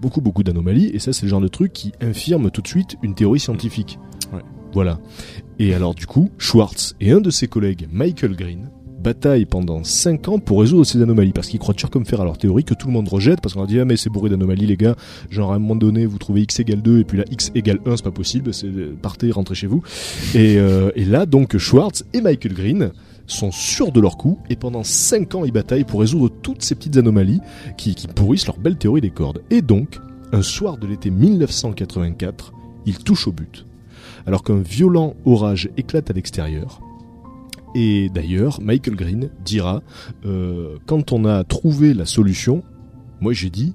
[0.00, 0.90] Beaucoup, beaucoup d'anomalies.
[0.92, 3.98] Et ça, c'est le genre de truc qui infirme tout de suite une théorie scientifique.
[4.32, 4.42] Ouais.
[4.76, 4.98] Voilà.
[5.58, 8.68] Et alors, du coup, Schwartz et un de ses collègues, Michael Green,
[9.00, 12.24] bataillent pendant 5 ans pour résoudre ces anomalies parce qu'ils croient dur comme fer à
[12.24, 14.28] leur théorie que tout le monde rejette parce qu'on leur dit ah mais c'est bourré
[14.28, 14.94] d'anomalies les gars.
[15.30, 17.78] Genre à un moment donné vous trouvez x égale 2 et puis là x égale
[17.86, 18.68] 1 c'est pas possible c'est
[19.00, 19.82] partez rentrez chez vous.
[20.34, 22.90] Et, euh, et là donc Schwartz et Michael Green
[23.26, 26.74] sont sûrs de leur coup et pendant 5 ans ils bataillent pour résoudre toutes ces
[26.74, 27.40] petites anomalies
[27.78, 29.40] qui pourrissent leur belle théorie des cordes.
[29.48, 30.00] Et donc
[30.32, 32.52] un soir de l'été 1984
[32.84, 33.64] ils touchent au but
[34.26, 36.80] alors qu'un violent orage éclate à l'extérieur.
[37.74, 39.82] Et d'ailleurs, Michael Green dira,
[40.24, 42.62] euh, quand on a trouvé la solution,
[43.20, 43.74] moi j'ai dit,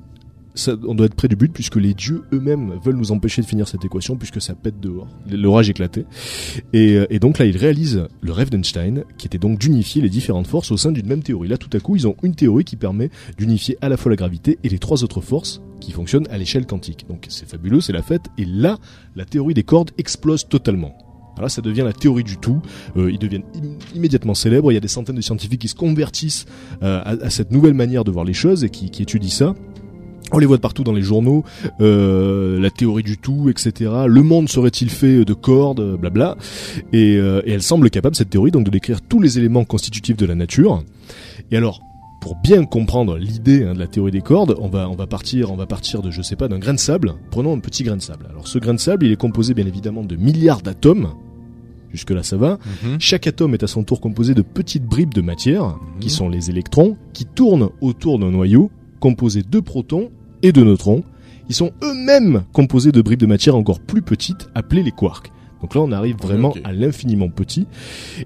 [0.70, 3.68] on doit être près du but puisque les dieux eux-mêmes veulent nous empêcher de finir
[3.68, 5.08] cette équation puisque ça pète dehors.
[5.30, 6.06] L'orage éclatait.
[6.74, 10.10] Et, euh, et donc là, il réalise le rêve d'Einstein, qui était donc d'unifier les
[10.10, 11.48] différentes forces au sein d'une même théorie.
[11.48, 14.16] Là, tout à coup, ils ont une théorie qui permet d'unifier à la fois la
[14.16, 17.06] gravité et les trois autres forces qui fonctionnent à l'échelle quantique.
[17.10, 18.24] Donc c'est fabuleux, c'est la fête.
[18.38, 18.78] Et là,
[19.16, 20.96] la théorie des cordes explose totalement.
[21.42, 22.62] Là, ça devient la théorie du tout.
[22.98, 24.72] Euh, ils deviennent im- immédiatement célèbres.
[24.72, 26.46] Il y a des centaines de scientifiques qui se convertissent
[26.84, 29.56] euh, à, cette nouvelle manière de voir les choses et qui étudient ça.
[30.34, 31.44] On les voit de partout dans les journaux,
[31.82, 33.92] euh, la théorie du tout, etc.
[34.08, 36.38] Le monde serait-il fait de cordes, blabla.
[36.94, 40.16] Et, euh, et elle semble capable, cette théorie, donc de décrire tous les éléments constitutifs
[40.18, 40.84] de la nature.
[41.52, 41.82] Et alors,
[42.22, 45.52] pour bien comprendre l'idée hein, de la théorie des cordes, on va on va partir
[45.52, 47.16] on va partir de je sais pas d'un grain de sable.
[47.32, 48.28] Prenons un petit grain de sable.
[48.30, 51.10] Alors ce grain de sable, il est composé bien évidemment de milliards d'atomes.
[51.92, 52.60] Jusque là ça va.
[52.84, 52.98] Mhm.
[53.00, 56.00] Chaque atome est à son tour composé de petites bribes de matière, Mhm.
[56.00, 58.70] qui sont les électrons, qui tournent autour d'un noyau
[59.02, 60.12] composé de protons
[60.42, 61.04] et de neutrons.
[61.50, 65.34] Ils sont eux-mêmes composés de bribes de matière encore plus petites, appelées les quarks.
[65.62, 67.68] Donc là, on arrive vraiment à l'infiniment petit.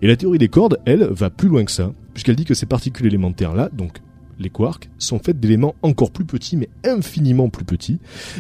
[0.03, 2.67] Et la théorie des cordes, elle, va plus loin que ça, puisqu'elle dit que ces
[2.67, 3.97] particules élémentaires-là, donc
[4.39, 7.99] les quarks, sont faites d'éléments encore plus petits, mais infiniment plus petits,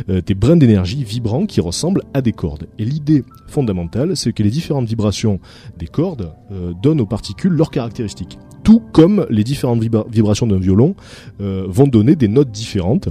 [0.09, 2.67] euh, des brins d'énergie vibrants qui ressemblent à des cordes.
[2.79, 5.39] Et l'idée fondamentale, c'est que les différentes vibrations
[5.77, 8.37] des cordes euh, donnent aux particules leurs caractéristiques.
[8.63, 10.95] Tout comme les différentes vibra- vibrations d'un violon
[11.39, 13.09] euh, vont donner des notes différentes.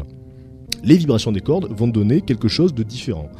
[0.82, 3.30] Les vibrations des cordes vont donner quelque chose de différent.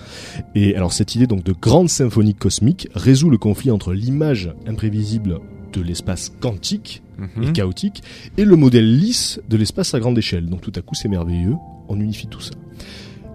[0.54, 5.40] Et alors cette idée donc de grande symphonie cosmique résout le conflit entre l'image imprévisible
[5.74, 7.02] de l'espace quantique
[7.40, 7.52] et Mhm.
[7.52, 8.02] chaotique
[8.38, 10.46] et le modèle lisse de l'espace à grande échelle.
[10.46, 11.54] Donc tout à coup c'est merveilleux,
[11.88, 12.52] on unifie tout ça.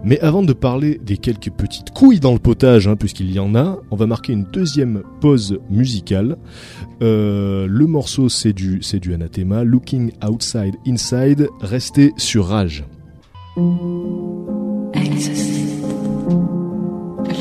[0.02, 3.54] Mais avant de parler des quelques petites couilles dans le potage, hein, puisqu'il y en
[3.54, 6.38] a, on va marquer une deuxième pause musicale.
[7.02, 12.84] Euh, le morceau c'est du c'est du Anathema, Looking Outside Inside, restez sur Rage.
[14.94, 15.60] Exocet.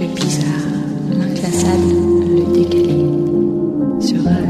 [0.01, 0.67] Le bizarre,
[1.11, 1.93] l'inclassable,
[2.35, 4.05] le décalé.
[4.05, 4.48] Sur Rage.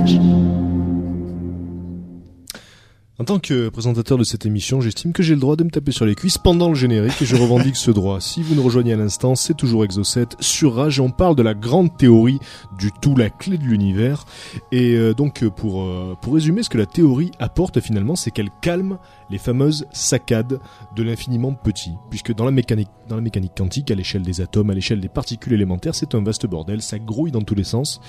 [3.22, 5.92] En tant que présentateur de cette émission, j'estime que j'ai le droit de me taper
[5.92, 8.22] sur les cuisses pendant le générique et je revendique ce droit.
[8.22, 11.54] Si vous nous rejoignez à l'instant, c'est toujours Exocet sur Rage on parle de la
[11.54, 12.40] grande théorie
[12.78, 14.26] du tout, la clé de l'univers.
[14.72, 18.32] Et euh, donc euh, pour, euh, pour résumer, ce que la théorie apporte finalement, c'est
[18.32, 18.98] qu'elle calme
[19.30, 20.60] les fameuses saccades
[20.96, 21.92] de l'infiniment petit.
[22.10, 25.10] Puisque dans la mécanique, dans la mécanique quantique, à l'échelle des atomes, à l'échelle des
[25.10, 28.02] particules élémentaires, c'est un vaste bordel, ça grouille dans tous les sens.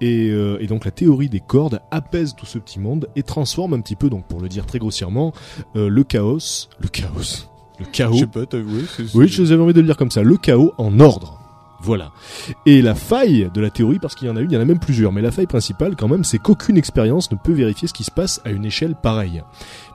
[0.00, 3.74] Et, euh, et donc la théorie des cordes apaise tout ce petit monde et transforme
[3.74, 5.32] un petit peu, donc pour le dire très grossièrement,
[5.76, 7.46] euh, le chaos, le chaos,
[7.78, 8.14] le chaos.
[8.14, 8.58] Je sais pas, t'as-
[9.14, 11.40] oui, je vous avais envie de le dire comme ça, le chaos en ordre.
[11.80, 12.12] Voilà.
[12.64, 14.60] Et la faille de la théorie, parce qu'il y en a une, il y en
[14.62, 17.86] a même plusieurs, mais la faille principale quand même, c'est qu'aucune expérience ne peut vérifier
[17.88, 19.42] ce qui se passe à une échelle pareille.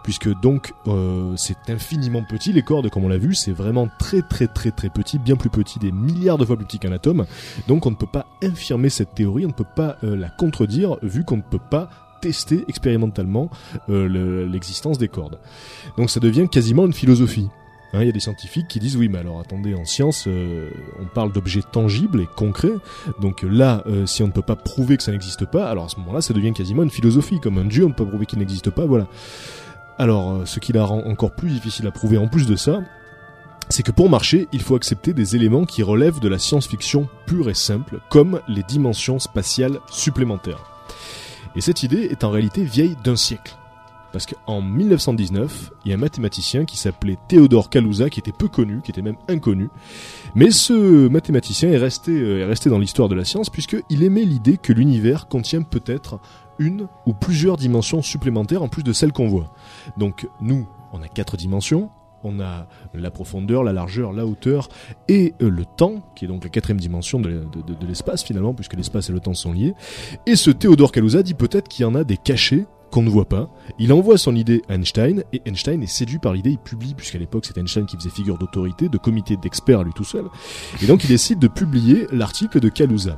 [0.04, 4.22] Puisque donc euh, c'est infiniment petit, les cordes comme on l'a vu, c'est vraiment très
[4.22, 7.26] très très très petit, bien plus petit, des milliards de fois plus petit qu'un atome.
[7.68, 10.98] Donc on ne peut pas infirmer cette théorie, on ne peut pas euh, la contredire,
[11.02, 11.90] vu qu'on ne peut pas
[12.22, 13.50] tester expérimentalement
[13.90, 15.40] euh, le- l'existence des cordes.
[15.98, 17.48] Donc ça devient quasiment une philosophie.
[17.94, 20.70] Hein, Il y a des scientifiques qui disent oui, mais alors attendez, en science, euh,
[21.02, 22.76] on parle d'objets tangibles et concrets.
[23.20, 25.90] Donc là, euh, si on ne peut pas prouver que ça n'existe pas, alors à
[25.90, 27.40] ce moment-là, ça devient quasiment une philosophie.
[27.40, 29.08] Comme un dieu, on ne peut pas prouver qu'il n'existe pas, voilà.
[29.98, 32.82] Alors, euh, ce qui la rend encore plus difficile à prouver en plus de ça,
[33.70, 37.50] c'est que pour marcher, il faut accepter des éléments qui relèvent de la science-fiction pure
[37.50, 40.64] et simple, comme les dimensions spatiales supplémentaires.
[41.56, 43.58] Et cette idée est en réalité vieille d'un siècle.
[44.12, 48.48] Parce qu'en 1919, il y a un mathématicien qui s'appelait Théodore Kaluza, qui était peu
[48.48, 49.70] connu, qui était même inconnu.
[50.34, 54.26] Mais ce mathématicien est resté, euh, est resté dans l'histoire de la science, puisqu'il aimait
[54.26, 56.20] l'idée que l'univers contient peut-être
[56.58, 59.54] une ou plusieurs dimensions supplémentaires en plus de celles qu'on voit.
[59.98, 61.92] Donc nous, on a quatre dimensions.
[62.24, 64.70] On a la profondeur, la largeur, la hauteur
[65.08, 67.42] et euh, le temps, qui est donc la quatrième dimension de,
[67.88, 69.74] l'espace finalement, puisque l'espace et le temps sont liés.
[70.26, 73.30] Et ce Théodore Kaluza dit peut-être qu'il y en a des cachés qu'on ne voit
[73.30, 73.50] pas.
[73.78, 77.20] Il envoie son idée à Einstein, et Einstein est séduit par l'idée, il publie, puisqu'à
[77.20, 80.26] l'époque c'était Einstein qui faisait figure d'autorité, de comité d'experts à lui tout seul.
[80.82, 83.16] Et donc il décide de publier l'article de Kaluza.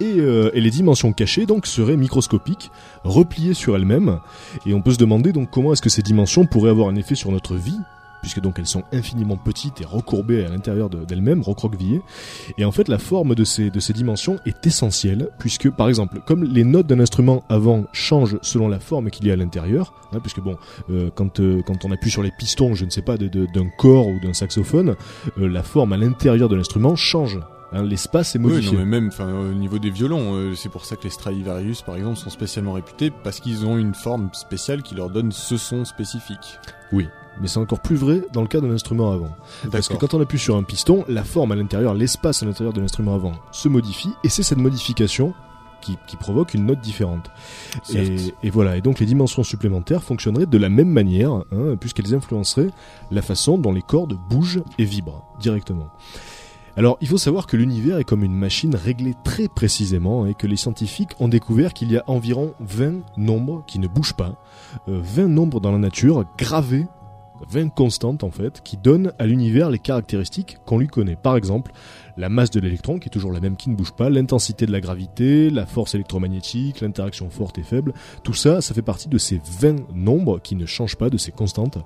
[0.00, 2.70] Et, euh, et les dimensions cachées donc seraient microscopiques,
[3.04, 4.18] repliées sur elles-mêmes,
[4.66, 7.14] et on peut se demander donc comment est-ce que ces dimensions pourraient avoir un effet
[7.14, 7.78] sur notre vie,
[8.22, 12.00] puisque donc elles sont infiniment petites et recourbées à l'intérieur de- d'elles-mêmes, recroquevillées.
[12.56, 16.20] Et en fait, la forme de ces, de ces dimensions est essentielle, puisque par exemple,
[16.26, 19.92] comme les notes d'un instrument avant changent selon la forme qu'il y a à l'intérieur,
[20.12, 20.56] hein, puisque bon,
[20.90, 24.06] euh, quand, euh, quand on appuie sur les pistons, je ne sais pas, d'un corps
[24.06, 24.94] ou d'un saxophone,
[25.38, 27.38] euh, la forme à l'intérieur de l'instrument change.
[27.74, 28.72] Hein, L'espace est Oui, modifié.
[28.76, 31.96] non, mais même au niveau des violons, euh, c'est pour ça que les Stradivarius, par
[31.96, 35.84] exemple, sont spécialement réputés parce qu'ils ont une forme spéciale qui leur donne ce son
[35.86, 36.58] spécifique.
[37.40, 39.30] Mais c'est encore plus vrai dans le cas d'un instrument avant.
[39.70, 42.72] Parce que quand on appuie sur un piston, la forme à l'intérieur, l'espace à l'intérieur
[42.72, 45.34] de l'instrument avant se modifie, et c'est cette modification
[45.80, 47.30] qui, qui provoque une note différente.
[47.92, 52.14] Et, et voilà, et donc les dimensions supplémentaires fonctionneraient de la même manière, hein, puisqu'elles
[52.14, 52.70] influenceraient
[53.10, 55.88] la façon dont les cordes bougent et vibrent directement.
[56.74, 60.46] Alors, il faut savoir que l'univers est comme une machine réglée très précisément et que
[60.46, 64.36] les scientifiques ont découvert qu'il y a environ 20 nombres qui ne bougent pas,
[64.88, 66.86] euh, 20 nombres dans la nature gravés
[67.50, 71.16] 20 constantes en fait, qui donnent à l'univers les caractéristiques qu'on lui connaît.
[71.16, 71.72] Par exemple,
[72.16, 74.72] la masse de l'électron, qui est toujours la même, qui ne bouge pas, l'intensité de
[74.72, 79.18] la gravité, la force électromagnétique, l'interaction forte et faible, tout ça, ça fait partie de
[79.18, 81.78] ces 20 nombres qui ne changent pas, de ces constantes.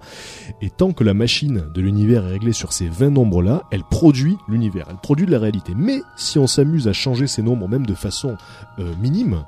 [0.60, 4.36] Et tant que la machine de l'univers est réglée sur ces 20 nombres-là, elle produit
[4.48, 5.72] l'univers, elle produit de la réalité.
[5.76, 8.36] Mais si on s'amuse à changer ces nombres même de façon
[8.78, 9.44] euh, minime,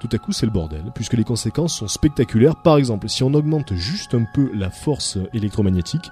[0.00, 2.56] tout à coup c'est le bordel, puisque les conséquences sont spectaculaires.
[2.56, 6.10] Par exemple, si on augmente juste un peu la force électromagnétique,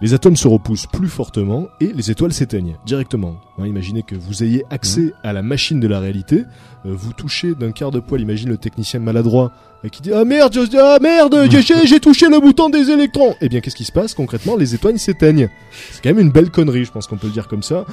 [0.00, 3.34] les atomes se repoussent plus fortement et les étoiles s'éteignent directement.
[3.58, 6.44] Hein, imaginez que vous ayez accès à la machine de la réalité,
[6.86, 9.50] euh, vous touchez d'un quart de poil, imagine le technicien maladroit
[9.84, 13.34] euh, qui dit ah merde, je- ah merde, j'ai j'ai touché le bouton des électrons.
[13.40, 14.54] Eh bien qu'est-ce qui se passe concrètement?
[14.56, 15.48] Les étoiles s'éteignent.
[15.90, 17.84] C'est quand même une belle connerie, je pense qu'on peut le dire comme ça.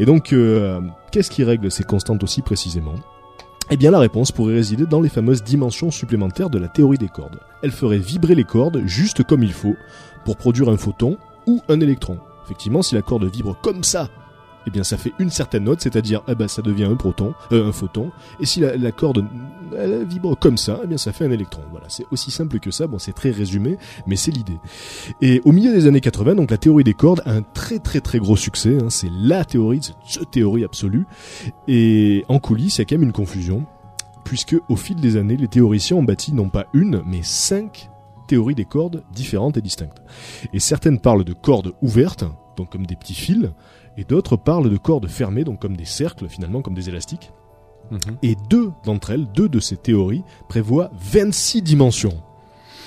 [0.00, 0.80] Et donc euh,
[1.12, 2.94] qu'est-ce qui règle ces constantes aussi précisément?
[3.70, 7.08] Eh bien la réponse pourrait résider dans les fameuses dimensions supplémentaires de la théorie des
[7.08, 7.40] cordes.
[7.62, 9.76] Elle ferait vibrer les cordes juste comme il faut
[10.24, 12.18] pour produire un photon ou un électron.
[12.44, 14.08] Effectivement, si la corde vibre comme ça,
[14.66, 17.68] eh bien ça fait une certaine note, c'est-à-dire eh ben, ça devient un proton, euh,
[17.68, 18.10] un photon.
[18.40, 19.24] Et si la, la corde
[19.76, 21.62] elle vibre comme ça, eh bien ça fait un électron.
[21.70, 22.86] Voilà, c'est aussi simple que ça.
[22.86, 24.58] Bon, c'est très résumé, mais c'est l'idée.
[25.20, 28.00] Et au milieu des années 80, donc la théorie des cordes a un très très
[28.00, 28.78] très gros succès.
[28.82, 28.90] hein.
[28.90, 31.06] c'est la théorie, c'est the théorie absolue.
[31.68, 33.66] Et en coulisses, il y a quand même une confusion,
[34.24, 37.90] puisque au fil des années, les théoriciens ont bâti non pas une, mais cinq
[38.26, 40.02] théories des cordes différentes et distinctes.
[40.52, 42.24] Et certaines parlent de cordes ouvertes,
[42.56, 43.50] donc comme des petits fils,
[43.96, 47.32] et d'autres parlent de cordes fermées, donc comme des cercles, finalement, comme des élastiques.
[47.90, 47.98] Mhm.
[48.22, 52.22] Et deux d'entre elles, deux de ces théories, prévoient 26 dimensions.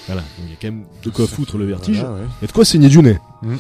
[0.08, 2.00] Voilà, donc il y a quand même de quoi foutre le vertige.
[2.00, 2.28] Voilà, ouais.
[2.40, 3.18] Il y a de quoi saigner du nez.
[3.42, 3.56] Mm.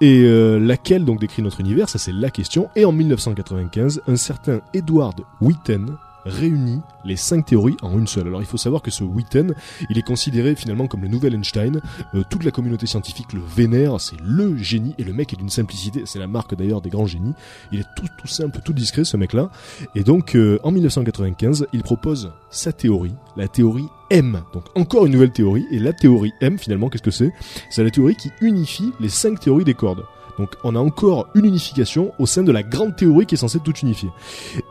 [0.00, 2.68] Et euh, laquelle donc décrit notre univers, ça c'est la question.
[2.74, 8.28] Et en 1995, un certain Edward Witten réunit les cinq théories en une seule.
[8.28, 9.54] Alors il faut savoir que ce Witten,
[9.90, 11.80] il est considéré finalement comme le nouvel Einstein.
[12.14, 15.50] Euh, toute la communauté scientifique le vénère, c'est le génie et le mec est d'une
[15.50, 16.02] simplicité.
[16.06, 17.34] C'est la marque d'ailleurs des grands génies.
[17.72, 19.50] Il est tout tout simple, tout discret ce mec-là.
[19.94, 24.42] Et donc euh, en 1995, il propose sa théorie, la théorie M.
[24.52, 25.66] Donc encore une nouvelle théorie.
[25.70, 27.32] Et la théorie M, finalement, qu'est-ce que c'est?
[27.70, 30.04] C'est la théorie qui unifie les cinq théories des cordes.
[30.38, 33.60] Donc on a encore une unification au sein de la grande théorie qui est censée
[33.60, 34.10] tout unifier.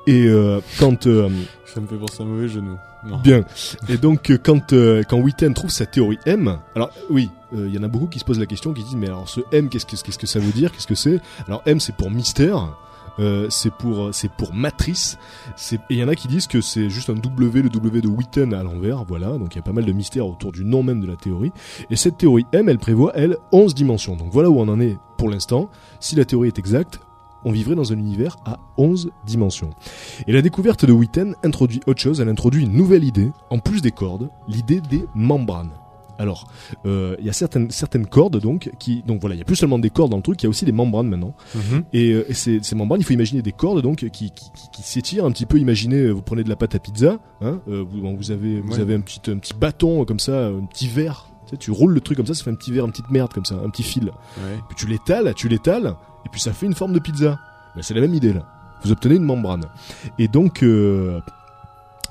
[0.08, 1.30] Et euh, quand euh,
[1.66, 2.78] Ça me fait penser à un mauvais genou.
[3.06, 3.18] Non.
[3.18, 3.44] bien,
[3.90, 7.76] et donc euh, quand euh, quand Witten trouve sa théorie M, alors oui, euh, il
[7.76, 9.68] y en a beaucoup qui se posent la question, qui disent mais alors ce M
[9.68, 11.20] qu'est-ce que qu'est-ce que ça veut dire, qu'est-ce que c'est?
[11.48, 12.70] Alors M c'est pour mystère.
[13.20, 15.18] Euh, c'est pour c'est pour matrice.
[15.56, 18.02] C'est et il y en a qui disent que c'est juste un W le W
[18.02, 19.38] de Witten à l'envers voilà.
[19.38, 21.52] Donc il y a pas mal de mystères autour du nom même de la théorie.
[21.90, 24.16] Et cette théorie M elle prévoit elle 11 dimensions.
[24.16, 25.70] Donc voilà où on en est pour l'instant.
[26.00, 27.00] Si la théorie est exacte
[27.46, 29.72] on vivrait dans un univers à 11 dimensions.
[30.28, 33.82] Et la découverte de Witten introduit autre chose, elle introduit une nouvelle idée, en plus
[33.82, 35.72] des cordes, l'idée des membranes.
[36.24, 36.48] Alors,
[36.86, 39.58] euh, il y a certaines, certaines cordes donc qui donc voilà, il y a plus
[39.58, 41.36] seulement des cordes dans le truc, il y a aussi des membranes maintenant.
[41.54, 41.84] Mhm.
[41.92, 44.70] Et, euh, et ces, ces membranes, il faut imaginer des cordes donc qui, qui, qui,
[44.72, 45.58] qui s'étirent un petit peu.
[45.60, 48.74] Imaginez, euh, vous prenez de la pâte à pizza, hein, euh, vous, vous avez vous
[48.76, 48.80] Ouais.
[48.80, 51.28] avez un petit un petit bâton comme ça, un petit verre.
[51.46, 53.12] Tu, sais, tu roules le truc comme ça, ça fait un petit verre, une petite
[53.12, 54.06] merde comme ça, un petit fil.
[54.06, 54.58] Ouais.
[54.70, 55.94] Puis tu l'étales, tu l'étales,
[56.26, 57.38] et puis ça fait une forme de pizza.
[57.76, 58.48] Ben, c'est la même idée là.
[58.86, 59.66] Vous obtenez une membrane.
[60.20, 60.64] Et donc,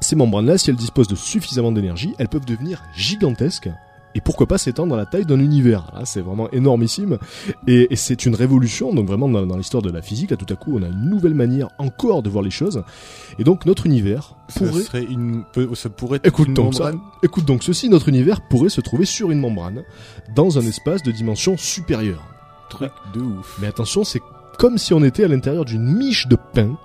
[0.00, 3.70] ces membranes-là, si elles disposent de suffisamment d'énergie, elles peuvent devenir gigantesques.
[4.14, 7.18] Et pourquoi pas s'étendre à la taille d'un univers Là, c'est vraiment énormissime.
[7.66, 10.52] Et, et c'est une révolution, donc vraiment dans, dans l'histoire de la physique, là tout
[10.52, 12.82] à coup on a une nouvelle manière encore de voir les choses.
[13.38, 14.82] Et donc notre univers pourrait...
[14.82, 16.84] serait une, peut- ça pourrait être Écoute une donc ça.
[16.90, 17.00] membrane.
[17.22, 19.82] Écoute donc ceci, notre univers pourrait se trouver sur une membrane,
[20.34, 22.22] dans un espace de dimension supérieure.
[22.70, 23.58] Truc de ouf.
[23.60, 24.20] Mais attention, c'est
[24.58, 26.76] comme si on était à l'intérieur d'une miche de pain,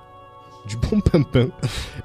[0.67, 1.47] du bon pain pain,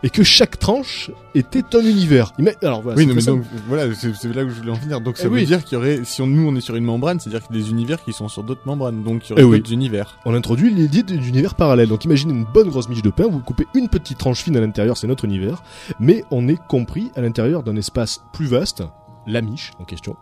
[0.03, 2.33] et que chaque tranche était un univers.
[2.63, 2.97] Alors voilà.
[2.99, 5.01] Oui, c'est non, mais donc, voilà, c'est là où je voulais en venir.
[5.01, 5.45] Donc, ça Eh veut oui.
[5.47, 7.59] dire qu'il y aurait, si on, nous on est sur une membrane, c'est-à-dire qu'il y
[7.59, 9.03] a des univers qui sont sur d'autres membranes.
[9.03, 9.59] Donc, il y aurait Eh oui.
[9.59, 10.19] d'autres univers.
[10.25, 11.89] on introduit l'idée d'univers parallèle.
[11.89, 14.61] Donc imaginez une bonne grosse miche de pain, vous coupez une petite tranche fine à
[14.61, 15.63] l'intérieur, c'est notre univers,
[16.01, 18.83] mais on est compris à l'intérieur d'un espace plus vaste,
[19.27, 20.17] la miche en question.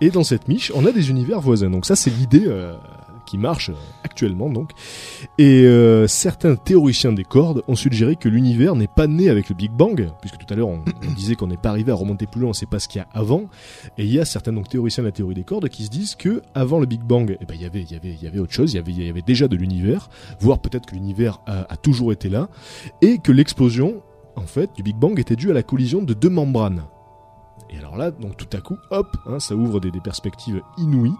[0.00, 1.70] Et dans cette miche, on a des univers voisins.
[1.70, 2.74] Donc ça, c'est l'idée euh,
[3.28, 4.70] qui marche euh, actuellement donc.
[5.38, 9.54] Et euh, certains théoriciens des cordes ont suggéré que l'univers n'est pas né avec le
[9.54, 10.82] Big Bang, puisque tout à l'heure on,
[11.14, 13.02] disait qu'on n'est pas arrivé à remonter plus loin, on sait pas ce qu'il y
[13.02, 13.44] a avant.
[13.98, 16.14] Et il y a certains donc théoriciens de la théorie des cordes qui se disent
[16.14, 18.92] que avant le Big Bang, eh ben il y avait autre chose, il y avait
[18.92, 20.08] il y avait déjà de l'univers,
[20.40, 22.48] voire peut-être que l'univers a, a toujours été là,
[23.02, 24.02] et que l'explosion
[24.36, 26.84] en fait du Big Bang était due à la collision de deux membranes.
[27.70, 31.14] Et alors là, donc tout à coup, hop, hein, ça ouvre des, perspectives inouïes.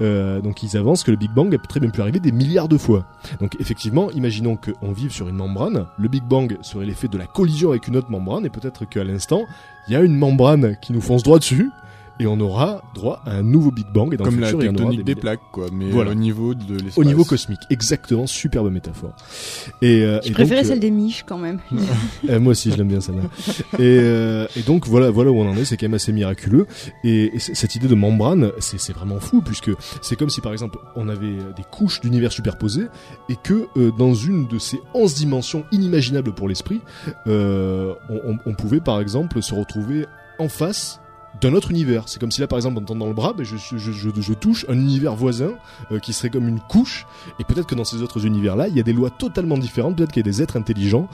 [0.00, 2.68] Euh, donc ils avancent que le Big Bang a très bien pu arriver des milliards
[2.68, 3.04] de fois.
[3.40, 7.26] Donc effectivement, imaginons qu'on vive sur une membrane, le Big Bang serait l'effet de la
[7.26, 9.44] collision avec une autre membrane, et peut-être qu'à l'instant,
[9.88, 11.70] il y a une membrane qui nous fonce droit dessus,
[12.20, 14.12] et on aura droit à un nouveau Big Bang.
[14.14, 15.20] Et dans Comme le la futur, il y en aura tectonique des milliards.
[15.20, 15.66] plaques, quoi.
[15.72, 16.10] Mais Voilà.
[16.12, 16.98] au niveau de l'espace.
[16.98, 19.12] Au niveau cosmique, exactement, superbe métaphore.
[19.82, 21.60] Et, euh, Je et préférais donc, euh, celle des miches quand même.
[22.28, 23.22] euh, moi aussi, je l'aime bien celle-là.
[23.78, 25.64] et, euh, et donc voilà, voilà où on en est.
[25.64, 26.66] C'est quand même assez miraculeux.
[27.02, 29.70] Et, cette idée de membrane, c'est c'est vraiment fou puisque
[30.02, 32.86] c'est comme si par exemple on avait des couches d'univers superposées
[33.28, 36.80] et que euh, dans une de ces 11 dimensions inimaginables pour l'esprit,
[37.26, 40.06] euh, on, on- on pouvait par exemple se retrouver
[40.38, 41.00] en face
[41.40, 42.08] d'un autre univers.
[42.08, 44.32] C'est comme si là, par exemple, en tendant le bras, ben, je, je, je, je
[44.32, 45.52] touche un univers voisin
[45.90, 47.06] euh, qui serait comme une couche.
[47.38, 49.96] Et peut-être que dans ces autres univers-là, il y a des lois totalement différentes.
[49.96, 51.08] Peut-être qu'il y a des êtres intelligents.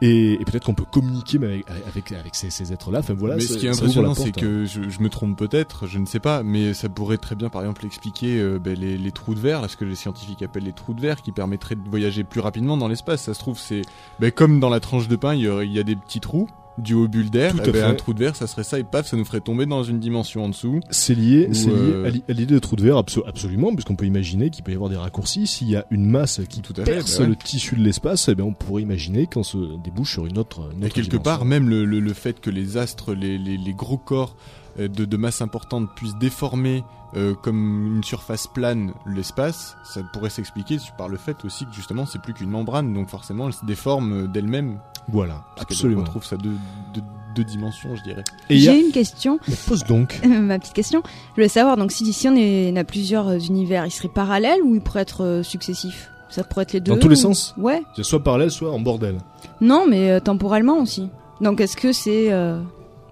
[0.00, 3.00] Et, et peut-être qu'on peut communiquer avec, avec, avec ces, ces êtres-là.
[3.00, 3.36] Enfin voilà.
[3.36, 4.40] mais ce qui est impressionnant, c'est hein.
[4.40, 7.48] que je, je me trompe peut-être, je ne sais pas, mais ça pourrait très bien,
[7.48, 10.42] par exemple, expliquer euh, ben, les, les trous de verre, là, ce que les scientifiques
[10.42, 13.22] appellent les trous de verre, qui permettraient de voyager plus rapidement dans l'espace.
[13.22, 13.82] Ça se trouve, c'est
[14.20, 16.94] ben, comme dans la tranche de pain, il y, y a des petits trous dus
[16.94, 17.52] aux bulles d'air.
[17.66, 19.66] Eh ben, un trou de verre, ça serait ça, et paf, ça nous ferait tomber
[19.66, 20.80] dans une dimension en dessous.
[20.90, 23.72] C'est lié, c'est lié euh, à l'i- à l'idée de trou de verre abso- absolument,
[23.74, 25.46] puisqu'on peut imaginer qu'il peut y avoir des raccourcis.
[25.46, 27.26] S'il y a une masse qui Tout à fait, bah ouais.
[27.26, 30.70] le tissu de l'espace, eh bien on pourrait imaginer qu'on se débouche sur une autre.
[30.74, 31.22] Une Et autre quelque dimension.
[31.22, 34.36] part, même le, le, le fait que les astres, les, les, les gros corps
[34.78, 36.84] euh, de, de masse importante puissent déformer
[37.16, 42.04] euh, comme une surface plane l'espace, ça pourrait s'expliquer par le fait aussi que justement
[42.04, 44.78] c'est plus qu'une membrane, donc forcément elle se déforme euh, d'elle-même.
[45.10, 46.02] Voilà, Parce absolument.
[46.02, 46.50] retrouve sa deux,
[46.94, 47.00] deux,
[47.34, 48.24] deux dimensions, je dirais.
[48.50, 48.54] A...
[48.54, 50.20] J'ai une question, Mais pose donc.
[50.26, 51.02] ma petite question.
[51.30, 54.08] Je voulais savoir, donc si d'ici on, est, on a plusieurs euh, univers, ils seraient
[54.08, 56.10] parallèles ou ils pourraient être euh, successifs?
[56.30, 57.82] Ça pourrait être les deux Dans tous les sens Ouais.
[57.96, 59.16] C'est soit parallèle, soit en bordel.
[59.62, 61.08] Non, mais euh, temporellement aussi.
[61.40, 62.60] Donc est-ce que c'est euh,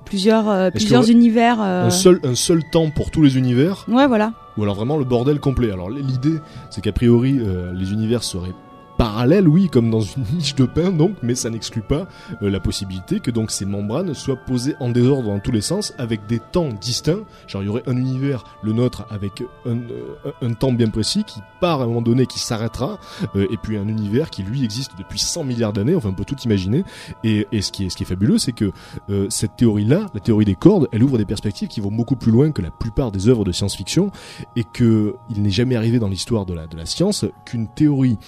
[0.04, 3.86] plusieurs, euh, plusieurs que- univers euh, Un, seul, un seul temps pour tous les univers,
[3.88, 4.34] Ouais, voilà.
[4.58, 5.70] ou alors vraiment le bordel complet?
[5.72, 6.36] Alors l'idée,
[6.68, 8.52] c'est qu'a priori, euh, les univers seraient
[8.96, 12.06] parallèle, oui, comme dans une niche de pain, donc, mais ça n'exclut pas
[12.42, 15.94] euh, la possibilité que donc ces membranes soient posées en désordre dans tous les sens,
[15.98, 17.20] avec des temps distincts.
[17.46, 21.24] Genre, il y aurait un univers, le nôtre, avec un, euh, un temps bien précis
[21.24, 22.98] qui part à un moment donné, qui s'arrêtera,
[23.34, 25.94] euh, et puis un univers qui lui existe depuis 100 milliards d'années.
[25.94, 26.84] Enfin, on peut tout imaginer.
[27.24, 28.72] Et, et ce qui est ce qui est fabuleux, c'est que
[29.10, 32.32] euh, cette théorie-là, la théorie des cordes, elle ouvre des perspectives qui vont beaucoup plus
[32.32, 34.10] loin que la plupart des œuvres de science-fiction,
[34.54, 38.18] et que il n'est jamais arrivé dans l'histoire de la de la science qu'une théorie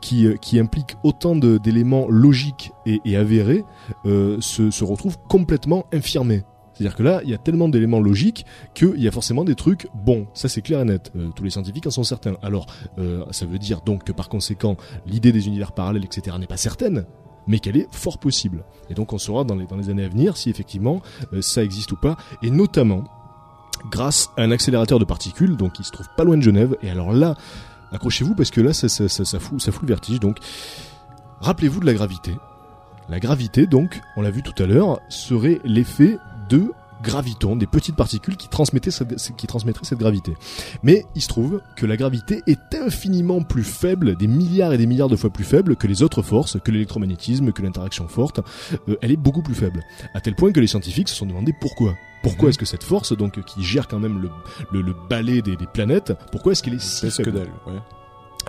[0.00, 3.64] qui, euh, qui implique autant d'éléments logiques et, avérés
[4.06, 6.42] euh, se, se retrouve complètement infirmée.
[6.74, 9.88] C'est-à-dire que là, il y a tellement d'éléments logiques qu'il y a forcément des trucs
[9.94, 10.26] bons.
[10.32, 11.12] Ça, c'est clair et net.
[11.14, 12.36] Euh, tous les scientifiques en sont certains.
[12.42, 12.66] Alors,
[13.30, 17.04] ça veut dire donc que par conséquent, l'idée des univers parallèles, etc., n'est pas certaine,
[17.46, 18.64] mais qu'elle est fort possible.
[18.88, 21.02] Et donc, on saura dans les, années à venir si effectivement
[21.40, 23.04] ça existe ou pas, et notamment
[23.90, 26.76] grâce à un accélérateur de particules, donc qui se trouve pas loin de Genève.
[26.82, 27.36] Et alors là,
[27.92, 30.20] accrochez-vous parce que là, ça, ça, ça, fout, ça fout le vertige.
[30.20, 30.38] Donc,
[31.40, 32.36] rappelez-vous de la gravité.
[33.08, 36.18] La gravité, donc, on l'a vu tout à l'heure, serait l'effet
[36.48, 36.72] de
[37.02, 40.34] gravitons, des petites particules qui transmettaient cette, qui transmettraient cette gravité.
[40.82, 44.86] Mais il se trouve que la gravité est infiniment plus faible, des milliards et des
[44.86, 48.40] milliards de fois plus faible que les autres forces, que l'électromagnétisme, que l'interaction forte.
[48.88, 49.82] Euh, elle est beaucoup plus faible.
[50.14, 51.94] À tel point que les scientifiques se sont demandé pourquoi.
[52.22, 52.50] Pourquoi Mhm.
[52.50, 54.30] est-ce que cette force, donc qui gère quand même le,
[54.72, 57.48] le, le balai des, des planètes, pourquoi est-ce qu'elle est si Parce que faible dalle,
[57.66, 57.80] ouais.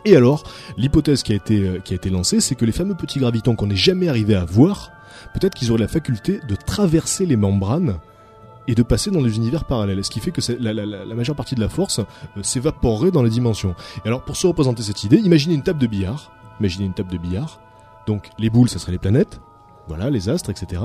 [0.03, 0.43] et alors,
[0.77, 3.55] l'hypothèse qui a été euh, qui a été lancée, c'est que les fameux petits gravitons
[3.55, 4.91] qu'on n'est jamais arrivé à voir,
[5.33, 7.97] peut-être qu'ils auraient la faculté de traverser les membranes
[8.67, 11.15] et de passer dans des univers parallèles, ce qui fait que la, la, la, la
[11.15, 13.75] majeure partie de la force euh, s'évaporerait dans les dimensions.
[14.03, 16.31] Et alors, pour se représenter cette idée, imaginez une table de billard.
[16.59, 17.59] Imaginez une table de billard.
[18.07, 19.41] Donc, les boules, ça serait les planètes.
[19.87, 20.81] Voilà, les astres, etc.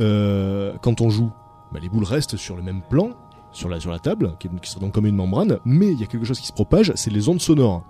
[0.00, 1.32] Euh, quand on joue,
[1.72, 3.10] bah, les boules restent sur le même plan,
[3.52, 6.04] sur la, sur la table, qui, qui serait donc comme une membrane, mais il y
[6.04, 7.82] a quelque chose qui se propage, c'est les ondes sonores.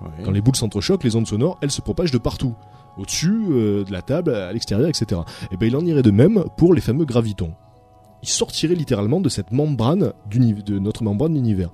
[0.00, 0.24] Ouais.
[0.24, 2.54] Quand les boules s'entrechoquent, les ondes sonores, elles se propagent de partout.
[2.98, 5.20] Au-dessus, euh, de la table, à l'extérieur, etc.
[5.50, 7.54] Et ben il en irait de même pour les fameux gravitons.
[8.22, 11.70] Ils sortiraient littéralement de cette membrane de notre membrane d'univers.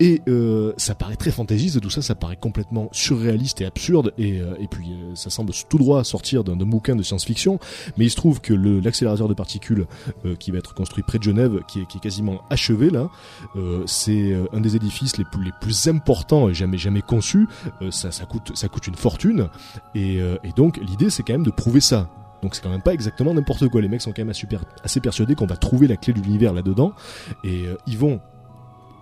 [0.00, 4.40] Et euh, ça paraît très fantaisiste, tout ça, ça paraît complètement surréaliste et absurde, et,
[4.40, 7.58] euh, et puis euh, ça semble tout droit sortir d'un bouquin de science-fiction.
[7.96, 9.86] Mais il se trouve que l'accélérateur de particules
[10.24, 13.10] euh, qui va être construit près de Genève, qui est, qui est quasiment achevé là,
[13.56, 17.46] euh, c'est euh, un des édifices les plus, les plus importants et jamais jamais conçus.
[17.90, 19.48] Ça, ça coûte ça coûte une fortune
[19.94, 22.08] et, et donc l'idée c'est quand même de prouver ça.
[22.42, 23.80] Donc c'est quand même pas exactement n'importe quoi.
[23.80, 26.20] Les mecs sont quand même assez, per- assez persuadés qu'on va trouver la clé de
[26.20, 26.92] l'univers là-dedans
[27.44, 28.20] et euh, ils vont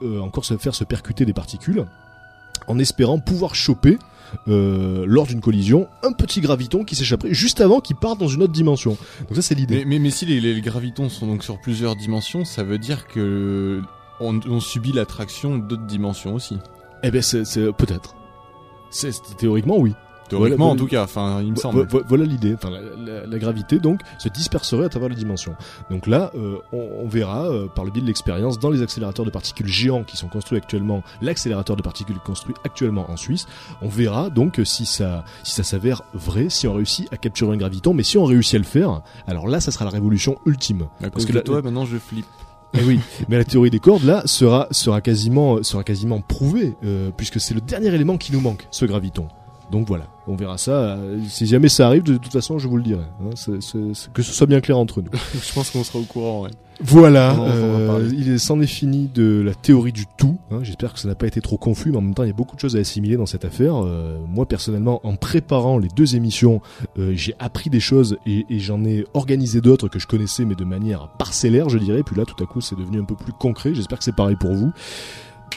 [0.02, 1.84] euh, encore se faire se percuter des particules
[2.66, 3.98] en espérant pouvoir choper
[4.48, 8.42] euh, lors d'une collision un petit graviton qui s'échapperait juste avant qu'il parte dans une
[8.42, 8.96] autre dimension.
[9.28, 9.78] Donc ça c'est l'idée.
[9.78, 13.06] Mais, mais, mais si les, les gravitons sont donc sur plusieurs dimensions, ça veut dire
[13.06, 13.82] que
[14.20, 16.58] on, on subit l'attraction d'autres dimensions aussi.
[17.02, 17.42] Eh ben c'est
[17.74, 18.16] peut-être.
[18.90, 19.92] C'est- théoriquement oui.
[20.28, 21.86] Théoriquement, Voilà, en tout cas, enfin, il me semble.
[21.86, 22.54] vo- Voilà l'idée.
[22.54, 25.54] Enfin, la, la- la gravité donc se disperserait à travers les dimensions.
[25.90, 29.24] Donc là, euh, on, on verra euh, par le biais de l'expérience dans les accélérateurs
[29.24, 33.46] de particules géants qui sont construits actuellement, l'accélérateur de particules construit actuellement en Suisse,
[33.82, 37.56] on verra donc si ça si ça s'avère vrai, si on réussit à capturer un
[37.56, 37.94] graviton.
[37.94, 40.88] Mais si on réussit à le faire, alors là, ça sera la révolution ultime.
[41.02, 42.26] À Parce que la- toi, maintenant, je flippe.
[42.74, 42.98] Eh oui,
[43.28, 47.54] mais la théorie des cordes là sera sera quasiment sera quasiment prouvée euh, puisque c'est
[47.54, 49.28] le dernier élément qui nous manque, ce graviton.
[49.72, 50.70] Donc voilà, on verra ça.
[50.70, 53.02] euh, si jamais ça arrive, de toute façon, je vous le dirai.
[53.20, 55.10] hein, c'est- c'est- c'est- que ce soit bien clair entre nous.
[55.42, 56.50] je pense qu'on sera au courant, ouais.
[56.78, 60.36] Voilà, euh, il est s'en est fini de la théorie du tout.
[60.50, 60.58] hein.
[60.62, 62.34] J'espère que ça n'a pas été trop confus, mais en même temps, il y a
[62.34, 63.76] beaucoup de choses à assimiler dans cette affaire.
[63.82, 66.60] Euh, moi, personnellement, en préparant les deux émissions,
[66.98, 70.54] euh, j'ai appris des choses et, et j'en ai organisé d'autres que je connaissais, mais
[70.54, 72.02] de manière parcellaire, je dirais.
[72.04, 73.74] Puis là, tout à coup, c'est devenu un peu plus concret.
[73.74, 74.70] J'espère que c'est pareil pour vous.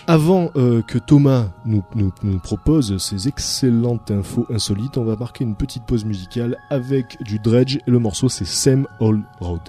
[0.08, 5.56] Avant euh, que Thomas nous, nous, propose ces excellentes infos insolites, on va marquer une
[5.56, 7.78] petite pause musicale avec du dredge.
[7.86, 9.62] Et le morceau c'est Same Old Road.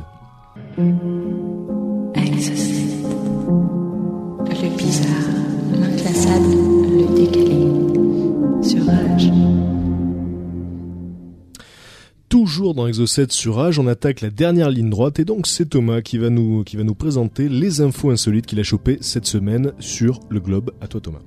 [12.31, 16.01] Toujours dans Exocet sur Rage, on attaque la dernière ligne droite et donc c'est Thomas
[16.01, 19.73] qui va nous qui va nous présenter les infos insolites qu'il a chopées cette semaine
[19.81, 20.71] sur le globe.
[20.81, 21.19] À toi Thomas.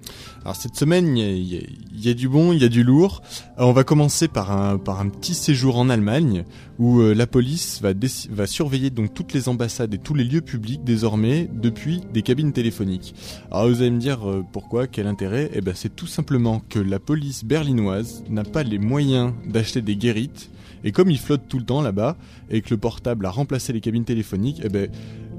[0.43, 3.21] Alors cette semaine, il y y y a du bon, il y a du lourd.
[3.59, 6.45] Euh, on va commencer par un, par un petit séjour en Allemagne
[6.79, 7.89] où euh, la police va,
[8.29, 12.53] va surveiller donc toutes les ambassades et tous les lieux publics désormais depuis des cabines
[12.53, 13.13] téléphoniques.
[13.51, 15.51] Alors vous allez me dire euh, pourquoi, quel intérêt?
[15.53, 19.97] Eh ben c'est tout simplement que la police berlinoise n'a pas les moyens d'acheter des
[19.97, 20.49] guérites
[20.83, 22.17] et comme ils flottent tout le temps là-bas
[22.49, 24.89] et que le portable a remplacé les cabines téléphoniques, eh ben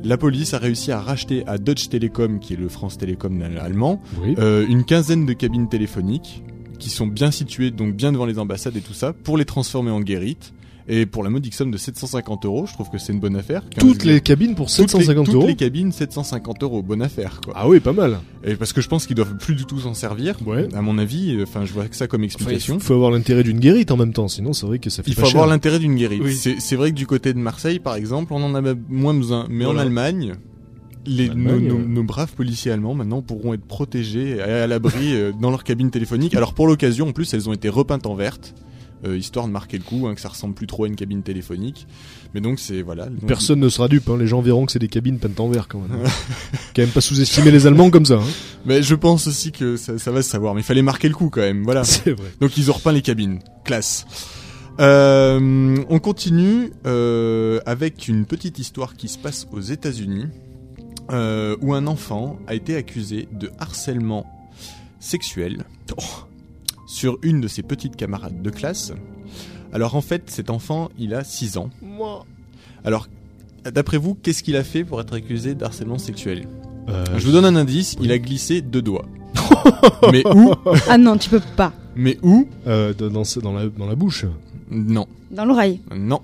[0.03, 4.03] la police a réussi à racheter à Deutsche Telekom, qui est le France Télécom allemand,
[4.23, 4.35] Oui.
[4.39, 6.43] euh, une quinzaine de cabines téléphoniques
[6.79, 9.91] qui sont bien situées, donc bien devant les ambassades et tout ça, pour les transformer
[9.91, 10.53] en guérites.
[10.87, 13.63] Et pour la modique somme de 750 euros, je trouve que c'est une bonne affaire.
[13.71, 15.47] 15 Toutes les cabines pour toutes les- 750 toutes euros.
[15.47, 17.55] les cabines 750 euros, bonne affaire quoi.
[17.57, 18.19] Ah oui, pas mal.
[18.45, 20.37] Et parce que je pense qu'ils doivent plus du tout s'en servir.
[20.47, 20.69] Ouais.
[20.75, 22.79] À mon avis, euh, enfin je vois que ça comme Enfin, il explication.
[22.81, 25.15] faut avoir l'intérêt d'une guérite en même temps, sinon c'est vrai que ça fait Il
[25.15, 25.37] pas faut cher.
[25.37, 26.21] avoir l'intérêt d'une guérite.
[26.23, 26.35] Oui.
[26.35, 29.47] C'est c'est vrai que du côté de Marseille, par exemple, on en a moins besoin.
[29.49, 29.81] Mais Voilà.
[29.81, 30.35] en Allemagne,
[31.07, 31.87] les, Allemagne, nos, nos- ouais.
[31.89, 35.91] nos braves policiers allemands maintenant pourront être protégés et à l'abri euh, dans leur cabine
[35.91, 36.35] téléphonique.
[36.35, 38.55] Alors pour l'occasion, en plus, elles ont été repeintes en verte.
[39.05, 41.23] Euh, histoire de marquer le coup, hein, que ça ressemble plus trop à une cabine
[41.23, 41.87] téléphonique.
[42.35, 43.07] Mais donc c'est voilà.
[43.07, 44.17] Donc, Personne ne sera dupe, hein.
[44.19, 46.03] les gens verront que c'est des cabines peintes en vert quand même.
[46.75, 48.15] quand même pas sous-estimer les Allemands comme ça.
[48.15, 48.27] Hein.
[48.67, 50.55] Mais je pense aussi que ça, ça va se savoir.
[50.55, 51.65] Mais il fallait marquer le coup quand même.
[51.65, 51.85] Voilà.
[51.85, 52.33] C'est vrai.
[52.41, 53.41] Donc ils ont repeint les cabines.
[53.65, 54.07] Classe.
[54.81, 60.27] Euh, on continue euh, avec une petite histoire qui se passe aux États-Unis,
[61.11, 64.27] euh, où un enfant a été accusé de harcèlement
[64.99, 65.65] sexuel
[66.95, 68.93] sur une de ses petites camarades de classe.
[69.73, 71.71] Alors en fait, cet enfant, il a 6 ans.
[71.83, 72.25] Moi.
[72.85, 73.09] Alors,
[73.65, 76.47] d'après vous, qu'est-ce qu'il a fait pour être accusé d'harcèlement sexuel?
[76.89, 79.07] Euh, Je vous donne un indice, il a glissé deux doigts.
[80.13, 80.53] mais où?
[80.89, 81.73] Ah non, tu peux pas.
[81.97, 82.47] Mais où?
[82.69, 84.25] Euh, dans, la, dans la bouche.
[84.71, 85.09] Non.
[85.33, 85.81] Dans l'oreille.
[85.97, 86.21] Non.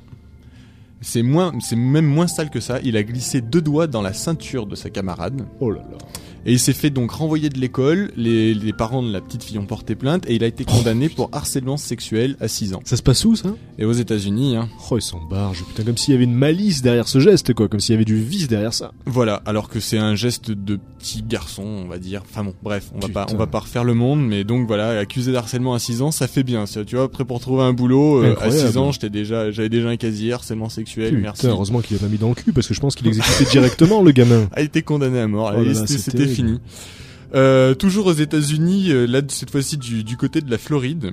[1.01, 2.79] C'est moins, c'est même moins sale que ça.
[2.85, 5.45] Il a glissé deux doigts dans la ceinture de sa camarade.
[5.59, 5.99] Oh là là.
[6.47, 8.13] Et il s'est fait donc renvoyer de l'école.
[8.17, 11.09] Les, les parents de la petite fille ont porté plainte et il a été condamné
[11.09, 12.81] pour harcèlement sexuel à 6 ans.
[12.85, 13.55] Ça se passe où ça?
[13.79, 14.69] Et aux États-Unis, hein.
[14.91, 15.21] Oh, ils s'en.
[15.21, 17.69] Putain, comme s'il y avait une malice derrière ce geste, quoi.
[17.69, 18.93] Comme s'il y avait du vice derrière ça.
[19.07, 19.43] Voilà.
[19.47, 22.23] Alors que c'est un geste de petit garçon, on va dire.
[22.29, 24.99] Enfin bon, bref, on va pas, on va pas refaire le monde, mais donc voilà,
[24.99, 26.65] accusé d'harcèlement à 6 ans, ça fait bien.
[26.65, 28.69] Tu vois, après pour trouver un boulot, euh, à Incroyable.
[28.71, 31.11] 6 ans, j'étais déjà, j'avais déjà un casier harcèlement sexuel.
[31.11, 31.47] Putain, merci.
[31.47, 34.03] heureusement qu'il a pas mis dans le cul, parce que je pense qu'il exécutait directement
[34.03, 34.49] le gamin.
[34.53, 35.53] a été condamné à mort.
[35.57, 36.30] Oh c'était.
[36.35, 36.61] Fini.
[37.33, 41.13] Euh, toujours aux États-Unis, euh, là cette fois-ci du, du côté de la Floride,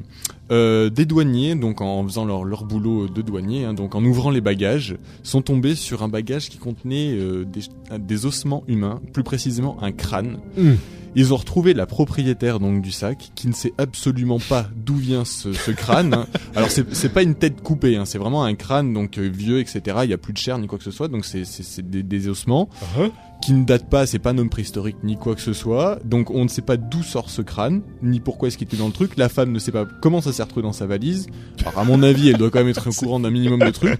[0.52, 4.32] euh, des douaniers, donc en faisant leur, leur boulot de douanier, hein, donc en ouvrant
[4.32, 7.16] les bagages, sont tombés sur un bagage qui contenait
[7.46, 7.62] des,
[8.00, 10.40] des ossements humains, plus précisément un crâne.
[10.58, 10.78] Hum.
[11.16, 15.26] Ils ont retrouvé la propriétaire donc du sac, qui ne sait absolument pas d'où vient
[15.26, 16.14] ce, ce crâne.
[16.14, 16.28] hein.
[16.56, 19.98] Alors c'est pas une tête coupée, hein, c'est vraiment un crâne donc vieux, etc.
[20.04, 21.44] Il y a plus de chair ni quoi que ce soit, donc c'est
[21.90, 23.06] des ossements Ah,
[23.48, 26.00] qui ne date pas, c'est pas un homme préhistorique ni quoi que ce soit.
[26.04, 28.88] Donc on ne sait pas d'où sort ce crâne, ni pourquoi est-ce qu'il était dans
[28.88, 29.16] le truc.
[29.16, 31.28] La femme ne sait pas comment ça s'est retrouvé dans sa valise.
[31.62, 33.98] Alors à mon avis, elle doit quand même être au courant d'un minimum de trucs.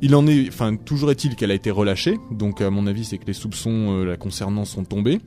[0.00, 2.16] Il en est, enfin toujours est-il qu'elle a été relâchée.
[2.30, 5.20] Donc à mon avis, c'est que les soupçons euh, la concernant sont tombés.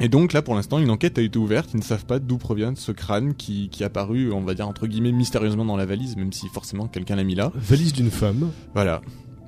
[0.00, 1.70] Et donc là, pour l'instant, une enquête a été ouverte.
[1.72, 4.68] Ils ne savent pas d'où provient ce crâne qui, qui est apparu, on va dire
[4.68, 7.52] entre guillemets, mystérieusement dans la valise, même si forcément quelqu'un l'a mis là.
[7.54, 9.00] Valise d'une femme Voilà,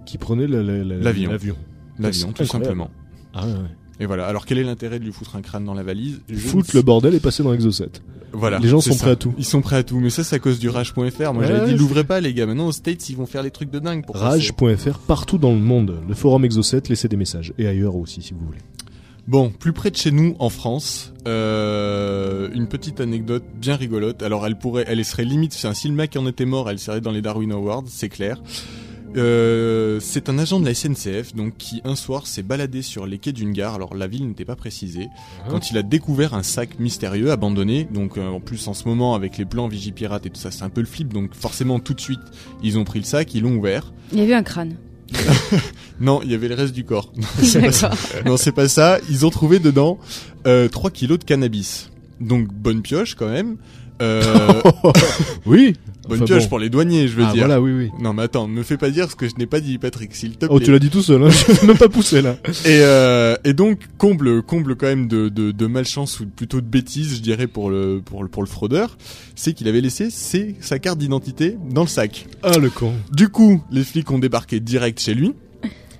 [0.07, 1.31] qui prenait la- la- la- L'avion.
[1.31, 1.57] l'avion.
[1.99, 2.47] tout incroyable.
[2.47, 2.91] simplement.
[3.35, 3.59] Ah ouais, ouais.
[4.01, 4.27] Et voilà.
[4.27, 6.21] Alors quel est l'intérêt de lui foutre un crâne dans la valise?
[6.37, 7.89] Foutre le bordel et passer dans l'exocet.
[8.33, 8.59] Voilà.
[8.59, 8.99] Les gens sont ça.
[9.05, 9.33] prêts à tout.
[9.39, 10.01] Ils sont prêts à tout.
[10.01, 10.99] Mais ça, c'est à cause du rage.fr.
[10.99, 11.09] Moi,
[11.43, 12.47] Ouais, j'avais dit, l'ouvrez pas, les gars.
[12.47, 14.17] Maintenant, aux States, ils vont faire les trucs de dingue pour.
[14.17, 16.01] Rage.fr partout dans le monde.
[16.09, 17.53] Le forum exocet, laissez des messages.
[17.59, 18.59] Et ailleurs aussi, si vous voulez.
[19.29, 24.23] Bon, plus près de chez nous, en France, euh, une petite anecdote bien rigolote.
[24.23, 27.01] Alors, elle pourrait, elle serait limite, enfin, si le mec en était mort, elle serait
[27.01, 28.43] dans les Darwin Awards, c'est clair.
[29.17, 33.19] Euh, c'est un agent de la SNCF, donc, qui un soir s'est baladé sur les
[33.19, 33.75] quais d'une gare.
[33.75, 35.09] Alors, la ville n'était pas précisée.
[35.49, 37.85] quand il a découvert un sac mystérieux abandonné.
[37.91, 40.63] Donc euh, en plus en ce moment avec les plans Vigipirate et tout ça, c'est
[40.65, 41.13] un peu le flip.
[41.13, 42.21] Donc forcément tout de suite
[42.63, 43.93] ils ont pris le sac, ils l'ont ouvert.
[44.13, 44.77] Il y avait un crâne.
[46.01, 47.13] Non, il y avait le reste du corps.
[47.17, 47.89] Non, c'est pas ça.
[47.91, 48.25] D'accord.
[48.27, 48.99] Non, c'est pas ça.
[49.09, 49.99] Ils ont trouvé dedans
[50.47, 51.91] euh, 3 kilos de cannabis.
[52.21, 53.57] Donc bonne pioche quand même.
[54.03, 54.61] Euh,
[55.47, 55.75] Oui.
[56.09, 56.49] Bonne Enfin, pioche bon.
[56.51, 57.45] pour les douaniers, je veux Ah dire.
[57.47, 57.91] voilà, oui, oui.
[58.01, 60.33] Non mais attends, me fais pas dire ce que je n'ai pas dit Patrick, s'il
[60.33, 60.49] te plaît.
[60.51, 61.31] Oh, tu l'as dit tout seul, hein.
[61.63, 62.37] je même pas pousser là.
[62.65, 66.67] Et, euh, et donc comble comble quand même de, de, de malchance ou plutôt de
[66.67, 68.97] bêtise, je dirais pour le pour le pour le fraudeur,
[69.35, 72.27] c'est qu'il avait laissé ses, sa carte d'identité dans le sac.
[72.43, 72.93] Ah, le con.
[73.13, 75.33] Du coup, les flics ont débarqué direct chez lui.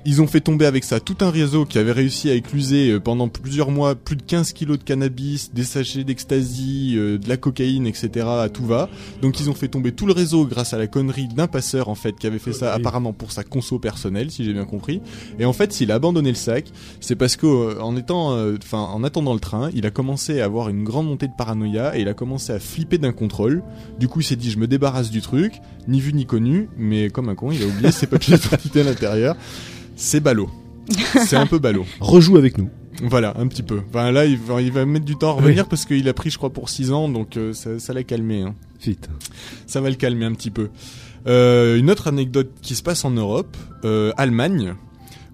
[0.07, 3.01] Ils ont fait tomber avec ça tout un réseau qui avait réussi à écluser euh,
[3.01, 7.37] pendant plusieurs mois plus de 15 kilos de cannabis, des sachets d'ecstasy, euh, de la
[7.37, 8.27] cocaïne, etc.
[8.27, 8.89] à tout va.
[9.23, 11.95] Donc ils ont fait tomber tout le réseau grâce à la connerie d'un passeur en
[11.95, 15.01] fait qui avait fait ça apparemment pour sa conso personnelle, si j'ai bien compris.
[15.39, 16.67] Et en fait, s'il a abandonné le sac,
[17.01, 20.41] c'est parce que euh, en étant, euh, enfin en attendant le train, il a commencé
[20.41, 23.63] à avoir une grande montée de paranoïa et il a commencé à flipper d'un contrôle.
[23.99, 27.11] Du coup, il s'est dit je me débarrasse du truc, ni vu ni connu, mais
[27.11, 29.37] comme un con, il a oublié ses papiers d'identité à l'intérieur.
[29.97, 30.51] C'est ballot.
[31.27, 31.87] C'est un peu ballot.
[32.01, 32.69] Rejoue avec nous.
[33.03, 33.81] Voilà, un petit peu.
[33.89, 36.31] Enfin là, il va, il va mettre du temps à revenir parce qu'il a pris,
[36.31, 38.43] je crois, pour 6 ans, donc euh, ça, ça l'a calmé.
[38.43, 38.55] Hein.
[38.83, 39.09] Vite.
[39.67, 40.71] Ça va le calmer un petit peu.
[41.27, 44.75] Euh, une autre anecdote qui se passe en Europe, euh, Allemagne,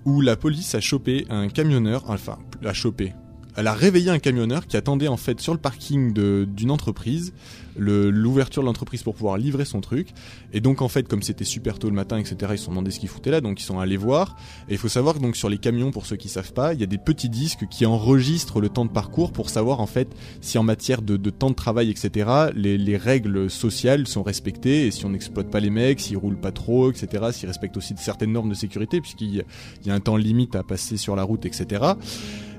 [0.05, 3.13] où la police a chopé un camionneur, enfin, a chopé,
[3.57, 7.33] elle a réveillé un camionneur qui attendait en fait sur le parking d'une entreprise
[7.77, 10.09] l'ouverture de l'entreprise pour pouvoir livrer son truc.
[10.53, 12.91] Et donc en fait, comme c'était super tôt le matin, etc., ils se sont demandé
[12.91, 14.37] ce qu'ils foutaient là, donc ils sont allés voir.
[14.69, 16.81] Et il faut savoir que donc sur les camions, pour ceux qui savent pas, il
[16.81, 20.09] y a des petits disques qui enregistrent le temps de parcours pour savoir en fait
[20.41, 24.87] si en matière de, de temps de travail, etc., les, les règles sociales sont respectées
[24.87, 27.95] et si on n'exploite pas les mecs, s'ils roulent pas trop, etc., s'ils respectent aussi
[27.99, 29.41] certaines normes de sécurité puisqu'il y
[29.85, 31.95] y a un temps limite à passer sur la route, etc.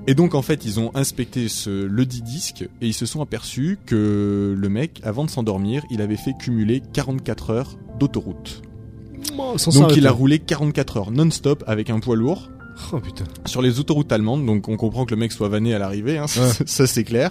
[0.06, 3.22] Et donc en fait ils ont inspecté ce, le dit disque et ils se sont
[3.22, 8.62] aperçus que le mec avant de s'endormir il avait fait cumuler 44 heures d'autoroute.
[9.38, 12.50] Oh, Donc il a roulé 44 heures non-stop avec un poids lourd
[12.92, 13.24] Oh putain.
[13.46, 16.26] sur les autoroutes allemandes, donc on comprend que le mec soit vanné à l'arrivée, hein,
[16.26, 16.52] ça, Ouais.
[16.66, 17.30] ça, c'est clair.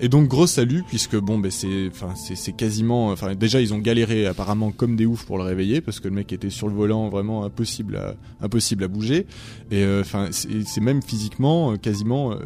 [0.00, 3.72] Et donc gros salut puisque bon ben c'est, enfin c'est, c'est quasiment, enfin déjà ils
[3.74, 6.68] ont galéré apparemment comme des oufs pour le réveiller parce que le mec était sur
[6.68, 9.26] le volant vraiment impossible à, impossible à bouger
[9.70, 12.36] et euh, enfin c'est, c'est même physiquement euh, quasiment euh,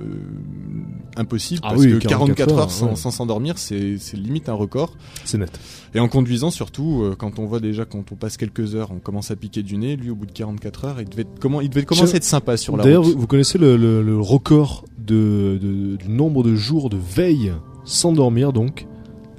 [1.17, 3.13] impossible Ah parce oui, que 44 44 heures, sans, ouais.
[3.13, 4.97] s'endormir c'est, c'est limite un record.
[5.25, 5.59] C'est net.
[5.95, 8.99] Et en conduisant surtout, euh, quand on voit déjà quand on passe quelques heures, on
[8.99, 9.97] commence à piquer du nez.
[9.97, 12.57] Lui, au bout de 44 heures, il devait comment, il devait commencer à être sympa
[12.57, 13.15] sur la D'ailleurs, route.
[13.15, 17.53] vous, vous connaissez le, le- le record de, de- du nombre de jours de veille
[17.85, 18.87] sans dormir, donc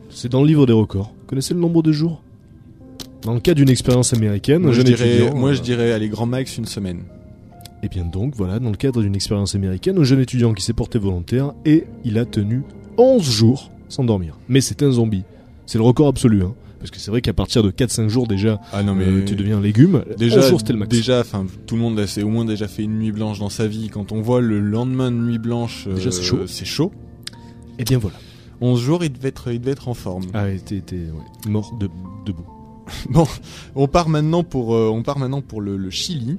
[0.09, 1.13] C'est dans le livre des records.
[1.21, 2.21] Vous connaissez le nombre de jours?
[3.23, 5.35] Dans le cas d'une expérience américaine, Moi, un je jeune dirais, étudiant.
[5.35, 7.01] moi, euh, je dirais, allez, grand max une semaine.
[7.83, 10.73] Et bien donc, voilà, dans le cadre d'une expérience américaine, un jeune étudiant qui s'est
[10.73, 12.63] porté volontaire et il a tenu
[12.97, 14.37] 11 jours sans dormir.
[14.49, 15.23] Mais c'est un zombie.
[15.65, 16.53] C'est le record absolu, hein.
[16.79, 19.35] Parce que c'est vrai qu'à partir de 4-5 jours déjà, Ah non, mais euh, tu
[19.35, 20.03] deviens un légume.
[20.17, 20.89] déjà, 11 jours c'était le max.
[20.95, 23.49] déjà, enfin, tout le monde a c'est au moins déjà fait une nuit blanche dans
[23.49, 23.89] sa vie.
[23.89, 26.39] Quand on voit le lendemain de nuit blanche, Déjà, euh, c'est chaud.
[26.47, 26.91] C'est chaud.
[27.79, 28.17] Et bien voilà.
[28.61, 30.25] 11 jours, il devait être, il devait être en forme.
[30.33, 31.11] Ah t'es ouais,
[31.47, 31.89] mort de,
[32.25, 32.45] debout.
[33.75, 36.37] On part maintenant pour, euh, on part maintenant pour le, le Chili,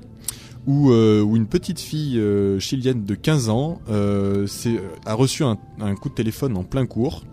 [0.66, 5.44] où, euh, où une petite fille euh, chilienne de 15 ans euh, s'est- a reçu
[5.44, 7.24] un, un coup de téléphone en plein cours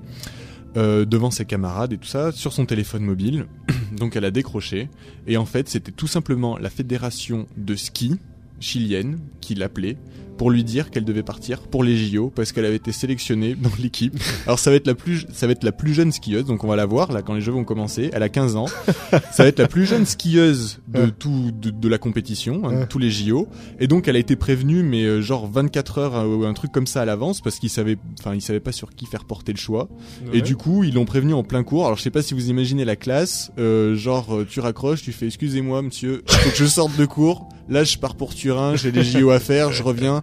[0.78, 3.46] euh, devant ses camarades et tout ça sur son téléphone mobile.
[3.98, 4.90] Donc elle a décroché
[5.28, 8.18] et en fait c'était tout simplement la fédération de ski
[8.60, 9.98] chilienne qui l'appelait
[10.38, 13.72] pour lui dire qu'elle devait partir pour les JO parce qu'elle avait été sélectionnée dans
[13.80, 14.18] l'équipe.
[14.46, 16.68] Alors ça va être la plus ça va être la plus jeune skieuse donc on
[16.68, 18.68] va la voir là quand les jeux vont commencer, elle a 15 ans.
[19.32, 22.86] ça va être la plus jeune skieuse de tout de, de la compétition, hein, de
[22.86, 23.48] tous les JO
[23.80, 26.72] et donc elle a été prévenue mais euh, genre 24 heures euh, ou un truc
[26.72, 29.52] comme ça à l'avance parce qu'ils savaient enfin ils savaient pas sur qui faire porter
[29.54, 29.88] le choix.
[30.34, 31.86] Et du coup, ils l'ont prévenu en plein cours.
[31.86, 33.52] Alors, je sais pas si vous imaginez la classe.
[33.58, 37.48] euh, genre, euh, tu raccroches, tu fais excusez-moi, monsieur, faut que je sorte de cours.
[37.68, 40.22] Là, je pars pour Turin, j'ai les JO à faire, je reviens.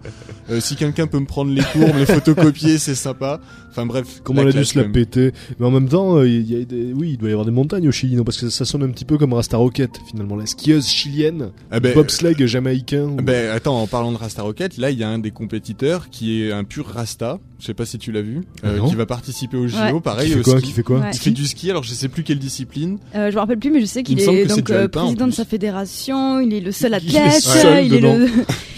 [0.50, 3.40] Euh, si quelqu'un peut me prendre les cours, me les photocopier, c'est sympa.
[3.70, 4.20] Enfin bref.
[4.24, 6.64] Comment elle a dû se la péter Mais en même temps, euh, il y a
[6.64, 6.92] des...
[6.92, 8.90] oui, il doit y avoir des montagnes au Chili, non Parce que ça sonne un
[8.90, 10.36] petit peu comme Rasta Rocket, finalement.
[10.36, 13.04] La skieuse chilienne, Ah ben, bobsleigh jamaïcain.
[13.04, 16.10] ou- Ben attends, en parlant de Rasta Rocket, là il y a un des compétiteurs
[16.10, 17.38] qui est un pur Rasta.
[17.62, 18.88] Je sais pas si tu l'as vu, euh, Ah non.
[18.88, 19.76] qui va participer au JO.
[19.78, 20.00] Ouais.
[20.00, 20.66] Pareil, qui fait quoi ski.
[20.66, 21.10] Qui fait quoi Ouais.
[21.12, 21.70] Il fait du ski.
[21.70, 22.98] Alors je sais plus quelle discipline.
[23.14, 25.28] Euh, je me rappelle plus, mais je sais qu'il Il est donc euh, alpin, président
[25.28, 26.40] de sa fédération.
[26.40, 27.40] Il est le seul Il est athlète.
[27.40, 28.28] seul il est le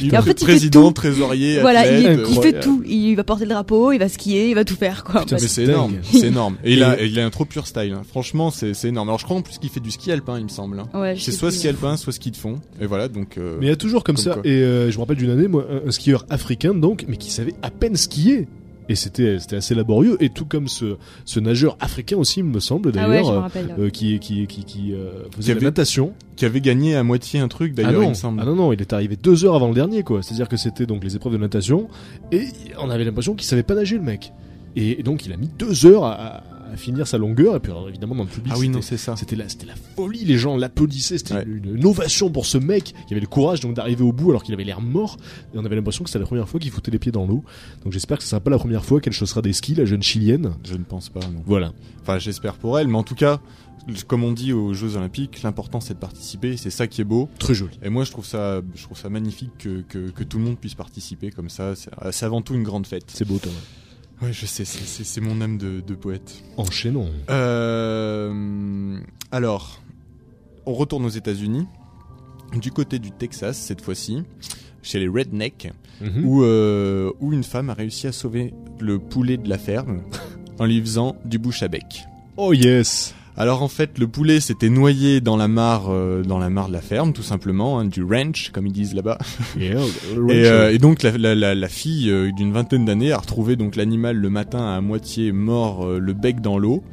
[0.02, 0.92] Il Et en fait, il fait président, tout.
[0.92, 2.18] trésorier, voilà, il, athlète.
[2.28, 2.60] il fait incroyable.
[2.60, 2.82] tout.
[2.86, 5.20] Il va porter le drapeau, il va skier, il va tout faire quoi.
[5.22, 6.56] Putain, Mais c'est énorme, c'est énorme.
[6.62, 7.94] Et il a, il a un trop pur style.
[7.94, 8.02] hein.
[8.06, 9.08] Franchement, c'est c'est énorme.
[9.08, 10.78] Alors je crois en plus qu'il fait du ski alpin, il me semble.
[10.78, 11.14] hein.
[11.16, 12.60] C'est soit ski alpin, soit ski de fond.
[12.82, 13.38] Et voilà, donc.
[13.38, 14.36] euh, Mais il y a toujours comme, ça.
[14.44, 17.30] Et euh, je me rappelle d'une année, moi, un, un skieur africain, donc, mais qui
[17.30, 18.46] savait à peine skier.
[18.88, 20.16] Et c'était c'était assez laborieux.
[20.22, 23.50] Et tout comme ce, ce nageur africain aussi, il me semble, Ah ouais, d'ailleurs.
[23.56, 26.12] euh, euh, qui qui qui qui euh, faisait Qui de la avait- natation.
[26.36, 28.40] qui avait gagné à moitié un truc Ah d'ailleurs, il non, me semble.
[28.42, 30.22] ah non non, il est arrivé deux heures avant le dernier quoi.
[30.22, 31.88] C'est-à-dire que c'était donc les épreuves de natation
[32.32, 32.46] et
[32.78, 34.32] on avait l'impression qu'il savait pas nager le mec.
[34.76, 37.70] Et donc il a mis deux heures à, à- à finir sa longueur et puis
[37.72, 38.52] alors, évidemment dans le public.
[38.54, 39.16] Ah oui, non, c'était- c'est ça.
[39.16, 41.44] C'était la, c'était la folie, les gens l'applaudissaient, c'était Ouais.
[41.46, 44.42] une, une ovation pour ce mec qui avait le courage donc d'arriver au bout alors
[44.42, 45.16] qu'il avait l'air mort
[45.54, 47.44] et on avait l'impression que c'était la première fois qu'il foutait les pieds dans l'eau.
[47.84, 50.02] Donc j'espère que ce sera pas la première fois qu'elle chaussera des skis, la jeune
[50.02, 50.54] chilienne.
[50.64, 51.42] Je ne pense pas, non.
[51.46, 51.72] Voilà.
[52.02, 53.40] Enfin, j'espère pour elle, mais en tout cas,
[54.06, 57.28] comme on dit aux Jeux Olympiques, l'important c'est de participer, c'est ça qui est beau.
[57.38, 57.78] Très joli.
[57.82, 60.58] Et moi, je trouve ça, je trouve ça magnifique que, que, que tout le monde
[60.58, 61.74] puisse participer comme ça.
[61.76, 63.04] C'est c'est avant tout une grande fête.
[63.08, 63.54] C'est beau Thomas.
[64.22, 66.42] Ouais, je sais, c'est- mon âme de, de poète.
[66.56, 67.10] Enchaînons.
[67.30, 68.98] Euh,
[69.32, 69.80] alors,
[70.66, 71.66] on retourne aux États-Unis,
[72.54, 74.22] du côté du Texas cette fois-ci,
[74.82, 76.24] chez les Rednecks, Mhm.
[76.24, 80.02] où, euh, où une femme a réussi à sauver le poulet de la ferme
[80.58, 82.04] en lui faisant du bouche à bec.
[82.36, 83.14] Oh yes.
[83.36, 86.72] Alors en fait, le poulet s'était noyé dans la mare, euh, dans la mare de
[86.72, 89.18] la ferme, tout simplement, hein, du ranch, comme ils disent là-bas.
[89.58, 89.80] Yeah,
[90.30, 93.56] Et, euh, et donc la, la, la, la fille euh, d'une vingtaine d'années a retrouvé
[93.56, 96.84] donc l'animal le matin à moitié mort, euh, le bec dans l'eau.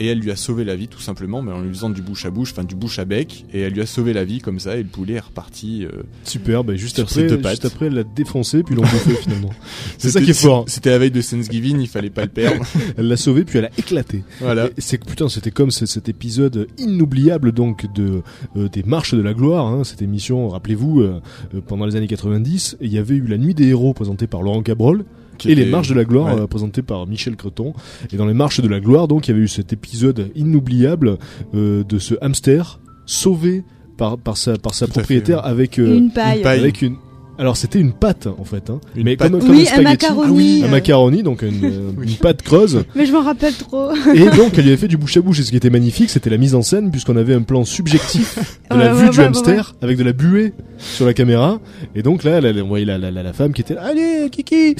[0.00, 2.24] Et elle lui a sauvé la vie tout simplement, mais en lui faisant du bouche
[2.26, 4.58] à bouche, enfin du bouche à bec, et elle lui a sauvé la vie comme
[4.58, 5.84] ça, et le poulet est reparti.
[5.84, 9.50] euh, Super, bah, juste après, deux juste après, elle l'a défoncé, puis l'ont bouffé finalement.
[9.98, 10.64] C'est ça qui est fort.
[10.68, 12.64] C'était la veille de Thanksgiving, il fallait pas le perdre.
[12.96, 14.22] Elle l'a sauvé, puis elle a éclaté.
[14.40, 14.68] voilà.
[14.78, 18.22] C'est putain, c'était comme ce- cet épisode inoubliable donc de
[18.56, 19.66] euh, des marches de la gloire.
[19.66, 21.20] Hein, cette émission, rappelez-vous, euh,
[21.54, 24.42] euh, pendant les années 90, il y avait eu la nuit des héros présentée par
[24.42, 25.04] Laurent Cabrol
[25.38, 26.42] Qui et les marches de la gloire ouais.
[26.42, 27.72] euh, présentées par Michel Creton.
[28.12, 31.18] Et dans les marches de la gloire, donc, il y avait eu cet épisode inoubliable
[31.54, 33.64] euh, de ce hamster sauvé
[33.96, 35.50] par par sa par sa Tout à fait, propriétaire ouais.
[35.50, 36.38] avec euh, Une paille.
[36.38, 36.58] une paille.
[36.60, 36.96] avec une
[37.38, 38.80] alors c'était une pâte en fait, hein.
[38.96, 39.30] Une mais pâte.
[39.30, 40.26] comme, comme Oui, un macaroni.
[40.28, 40.70] Ah oui, un euh.
[40.70, 42.06] macaroni, donc une, euh, Oui.
[42.08, 42.84] une pâte creuse.
[42.94, 43.90] Mais je m'en rappelle trop.
[44.14, 45.40] Et donc, elle lui avait fait du bouche à bouche.
[45.40, 48.38] Et ce qui était magnifique, c'était la mise en scène, puisqu'on avait un plan subjectif
[48.70, 51.60] de la Ouais, vue ouais, du ouais, hamster, avec de la buée sur la caméra.
[51.94, 54.28] Et donc là, elle, on voyait la, la, la, la femme qui était là, allez,
[54.30, 54.76] Kiki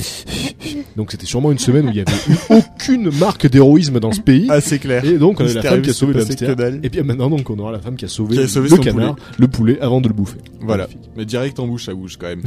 [0.97, 4.21] Donc c'était sûrement une semaine où il y avait eu aucune marque d'héroïsme dans ce
[4.21, 4.47] pays.
[4.51, 5.05] Ah, c'est clair.
[5.05, 6.57] Et donc, on avait la femme qui a sauvé le hamster.
[6.83, 8.77] Et puis maintenant, donc, on aura la femme qui a sauvé, Qui a sauvé le
[8.77, 10.39] son canard, le poulet, avant de le bouffer.
[10.61, 11.11] Voilà, Magnifique.
[11.17, 12.43] mais direct en bouche à bouche quand même.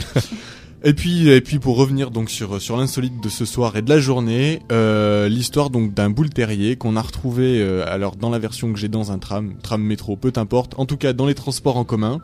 [0.84, 3.90] Et puis, et puis pour revenir donc sur sur l'insolite de ce soir et de
[3.90, 8.40] la journée, euh, l'histoire donc d'un boule terrier qu'on a retrouvé euh, alors dans la
[8.40, 11.36] version que j'ai dans un tram, tram métro, peu importe, en tout cas dans les
[11.36, 12.20] transports en commun.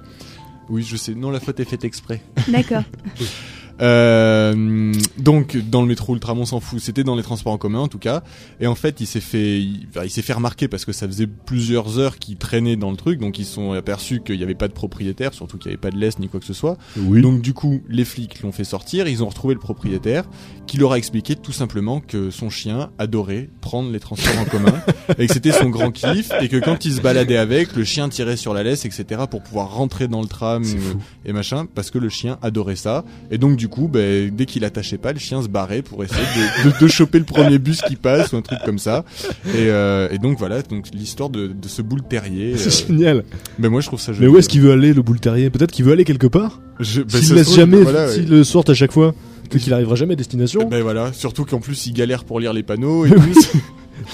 [0.70, 2.22] Oui, je sais, non, la faute est faite exprès.
[2.48, 2.84] D'accord.
[3.82, 7.80] Euh, donc dans le métro Ultram on s'en fout, c'était dans les transports en commun
[7.80, 8.24] en tout cas.
[8.60, 11.98] Et en fait il s'est fait, il, s'est fait remarquer parce que ça faisait plusieurs
[12.00, 14.74] heures qu'il traînait dans le truc, donc ils sont aperçus qu'il n'y avait pas de
[14.74, 16.78] propriétaire, surtout qu'il n'y avait pas de laisse ni quoi que ce soit.
[16.98, 17.22] Oui.
[17.22, 20.26] Donc du coup les flics l'ont fait sortir, ils ont retrouvé le propriétaire
[20.66, 24.74] qui leur a expliqué tout simplement que son chien adorait prendre les transports en commun
[25.20, 28.10] et que c'était son grand kiff et que quand il se baladait avec, le chien
[28.10, 30.64] tirait sur la laisse etc pour pouvoir rentrer dans le tram
[31.26, 33.04] et machin parce que le chien adorait ça.
[33.30, 36.22] Et donc du coup ben, dès qu'il attachait pas le chien se barrait pour essayer
[36.64, 39.04] de, de, de choper le premier bus qui passe ou un truc comme ça.
[39.48, 43.24] Et, euh, et donc voilà donc l'histoire de, de ce boule terrier C'est euh, génial.
[43.60, 44.30] ben moi je trouve ça Mais joli.
[44.30, 45.50] où est-ce qu'il veut aller, le boule terrier?
[45.50, 46.62] Peut-être qu'il veut aller quelque part?
[46.80, 48.14] Je- ben, S'il laisse jamais, voilà, ouais.
[48.14, 49.14] s'il le sorte à chaque fois,
[49.50, 50.68] peut-être qu'il arrivera jamais à destination.
[50.68, 53.18] Ben voilà, surtout qu'en plus il galère pour lire les panneaux et tout.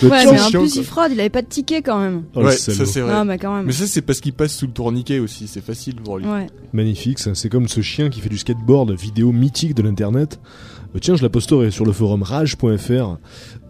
[0.04, 2.24] Ouais, mais en plus, il fraude, il avait pas de ticket quand même.
[2.36, 3.12] Oh, ouais, ça c'est vrai.
[3.12, 3.66] Non, mais quand même.
[3.66, 6.28] Mais ça c'est parce qu'il passe sous le tourniquet aussi, c'est facile pour lui.
[6.28, 6.48] Ouais.
[6.74, 7.34] Magnifique, ça.
[7.34, 10.40] C'est comme ce chien qui fait du skateboard, vidéo mythique de l'internet.
[10.96, 13.18] Euh, tiens, je la posterai sur le forum rage.fr.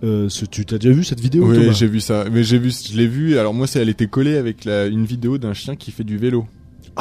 [0.03, 2.25] Euh, ce- tu t'as déjà vu cette vidéo Oui, j'ai vu ça.
[2.31, 3.37] Mais j'ai vu, je l'ai vu.
[3.37, 6.17] Alors moi, c'est, elle était collée avec la, une vidéo d'un chien qui fait du
[6.17, 6.45] vélo.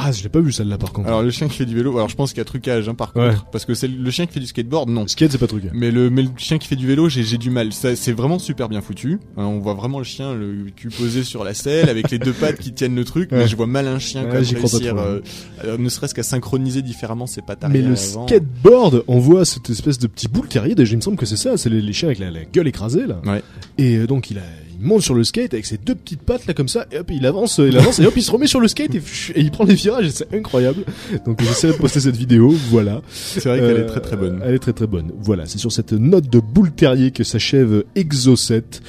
[0.00, 1.08] Ah, je l'ai pas vu celle-là par contre.
[1.08, 1.96] Alors le chien qui fait du vélo.
[1.96, 3.30] Alors je pense qu'il y a trucage, hein, par Ouais.
[3.30, 5.06] contre, parce que c'est le chien qui fait du skateboard, non.
[5.08, 5.64] Skate, c'est pas truc.
[5.72, 7.72] Mais le, mais le chien qui fait du vélo, j'ai, du mal.
[7.72, 9.18] Ça, c'est vraiment super bien foutu.
[9.36, 12.32] Hein, on voit vraiment le chien, le cul posé sur la selle, avec les deux
[12.40, 13.32] pattes qui tiennent le truc.
[13.32, 13.38] Ouais.
[13.38, 14.58] Mais je vois mal un chien Ouais, comme réussir,
[14.94, 15.20] trop, euh,
[15.64, 18.26] euh, ne serait-ce qu'à synchroniser différemment ses pattes Mais le avant.
[18.26, 20.74] skateboard, on voit cette espèce de petit boule terrier.
[20.74, 21.56] Déjà, il me semble que c'est ça.
[21.56, 23.20] C'est les, les chiens avec la, la gueule écrasée là.
[23.26, 23.42] Ouais.
[23.78, 24.42] Et euh, donc il a,
[24.78, 26.86] il monte sur le skate avec ses deux petites pattes là comme ça.
[26.92, 28.94] Et hop, il avance, euh, il avance et hop, il se remet sur le skate
[28.94, 29.02] et,
[29.36, 30.08] il prend les virages.
[30.10, 30.84] C'est incroyable.
[31.26, 32.50] Donc j'essaierai de poster cette vidéo.
[32.70, 33.02] Voilà.
[33.10, 34.40] C'est vrai qu'elle Euh, est très très bonne.
[34.44, 35.12] Elle est très très bonne.
[35.20, 38.82] Voilà, c'est sur cette note de boule terrier que s'achève Exo 7.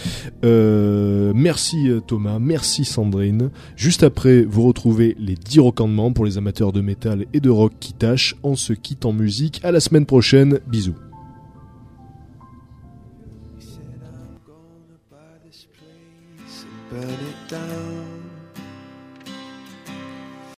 [0.43, 3.49] Euh, merci euh, Thomas, merci Sandrine.
[3.75, 7.73] Juste après, vous retrouvez les 10 recandements pour les amateurs de métal et de rock
[7.79, 9.59] qui tâchent en se quitte en musique.
[9.63, 10.59] À la semaine prochaine.
[10.67, 11.08] Bisous.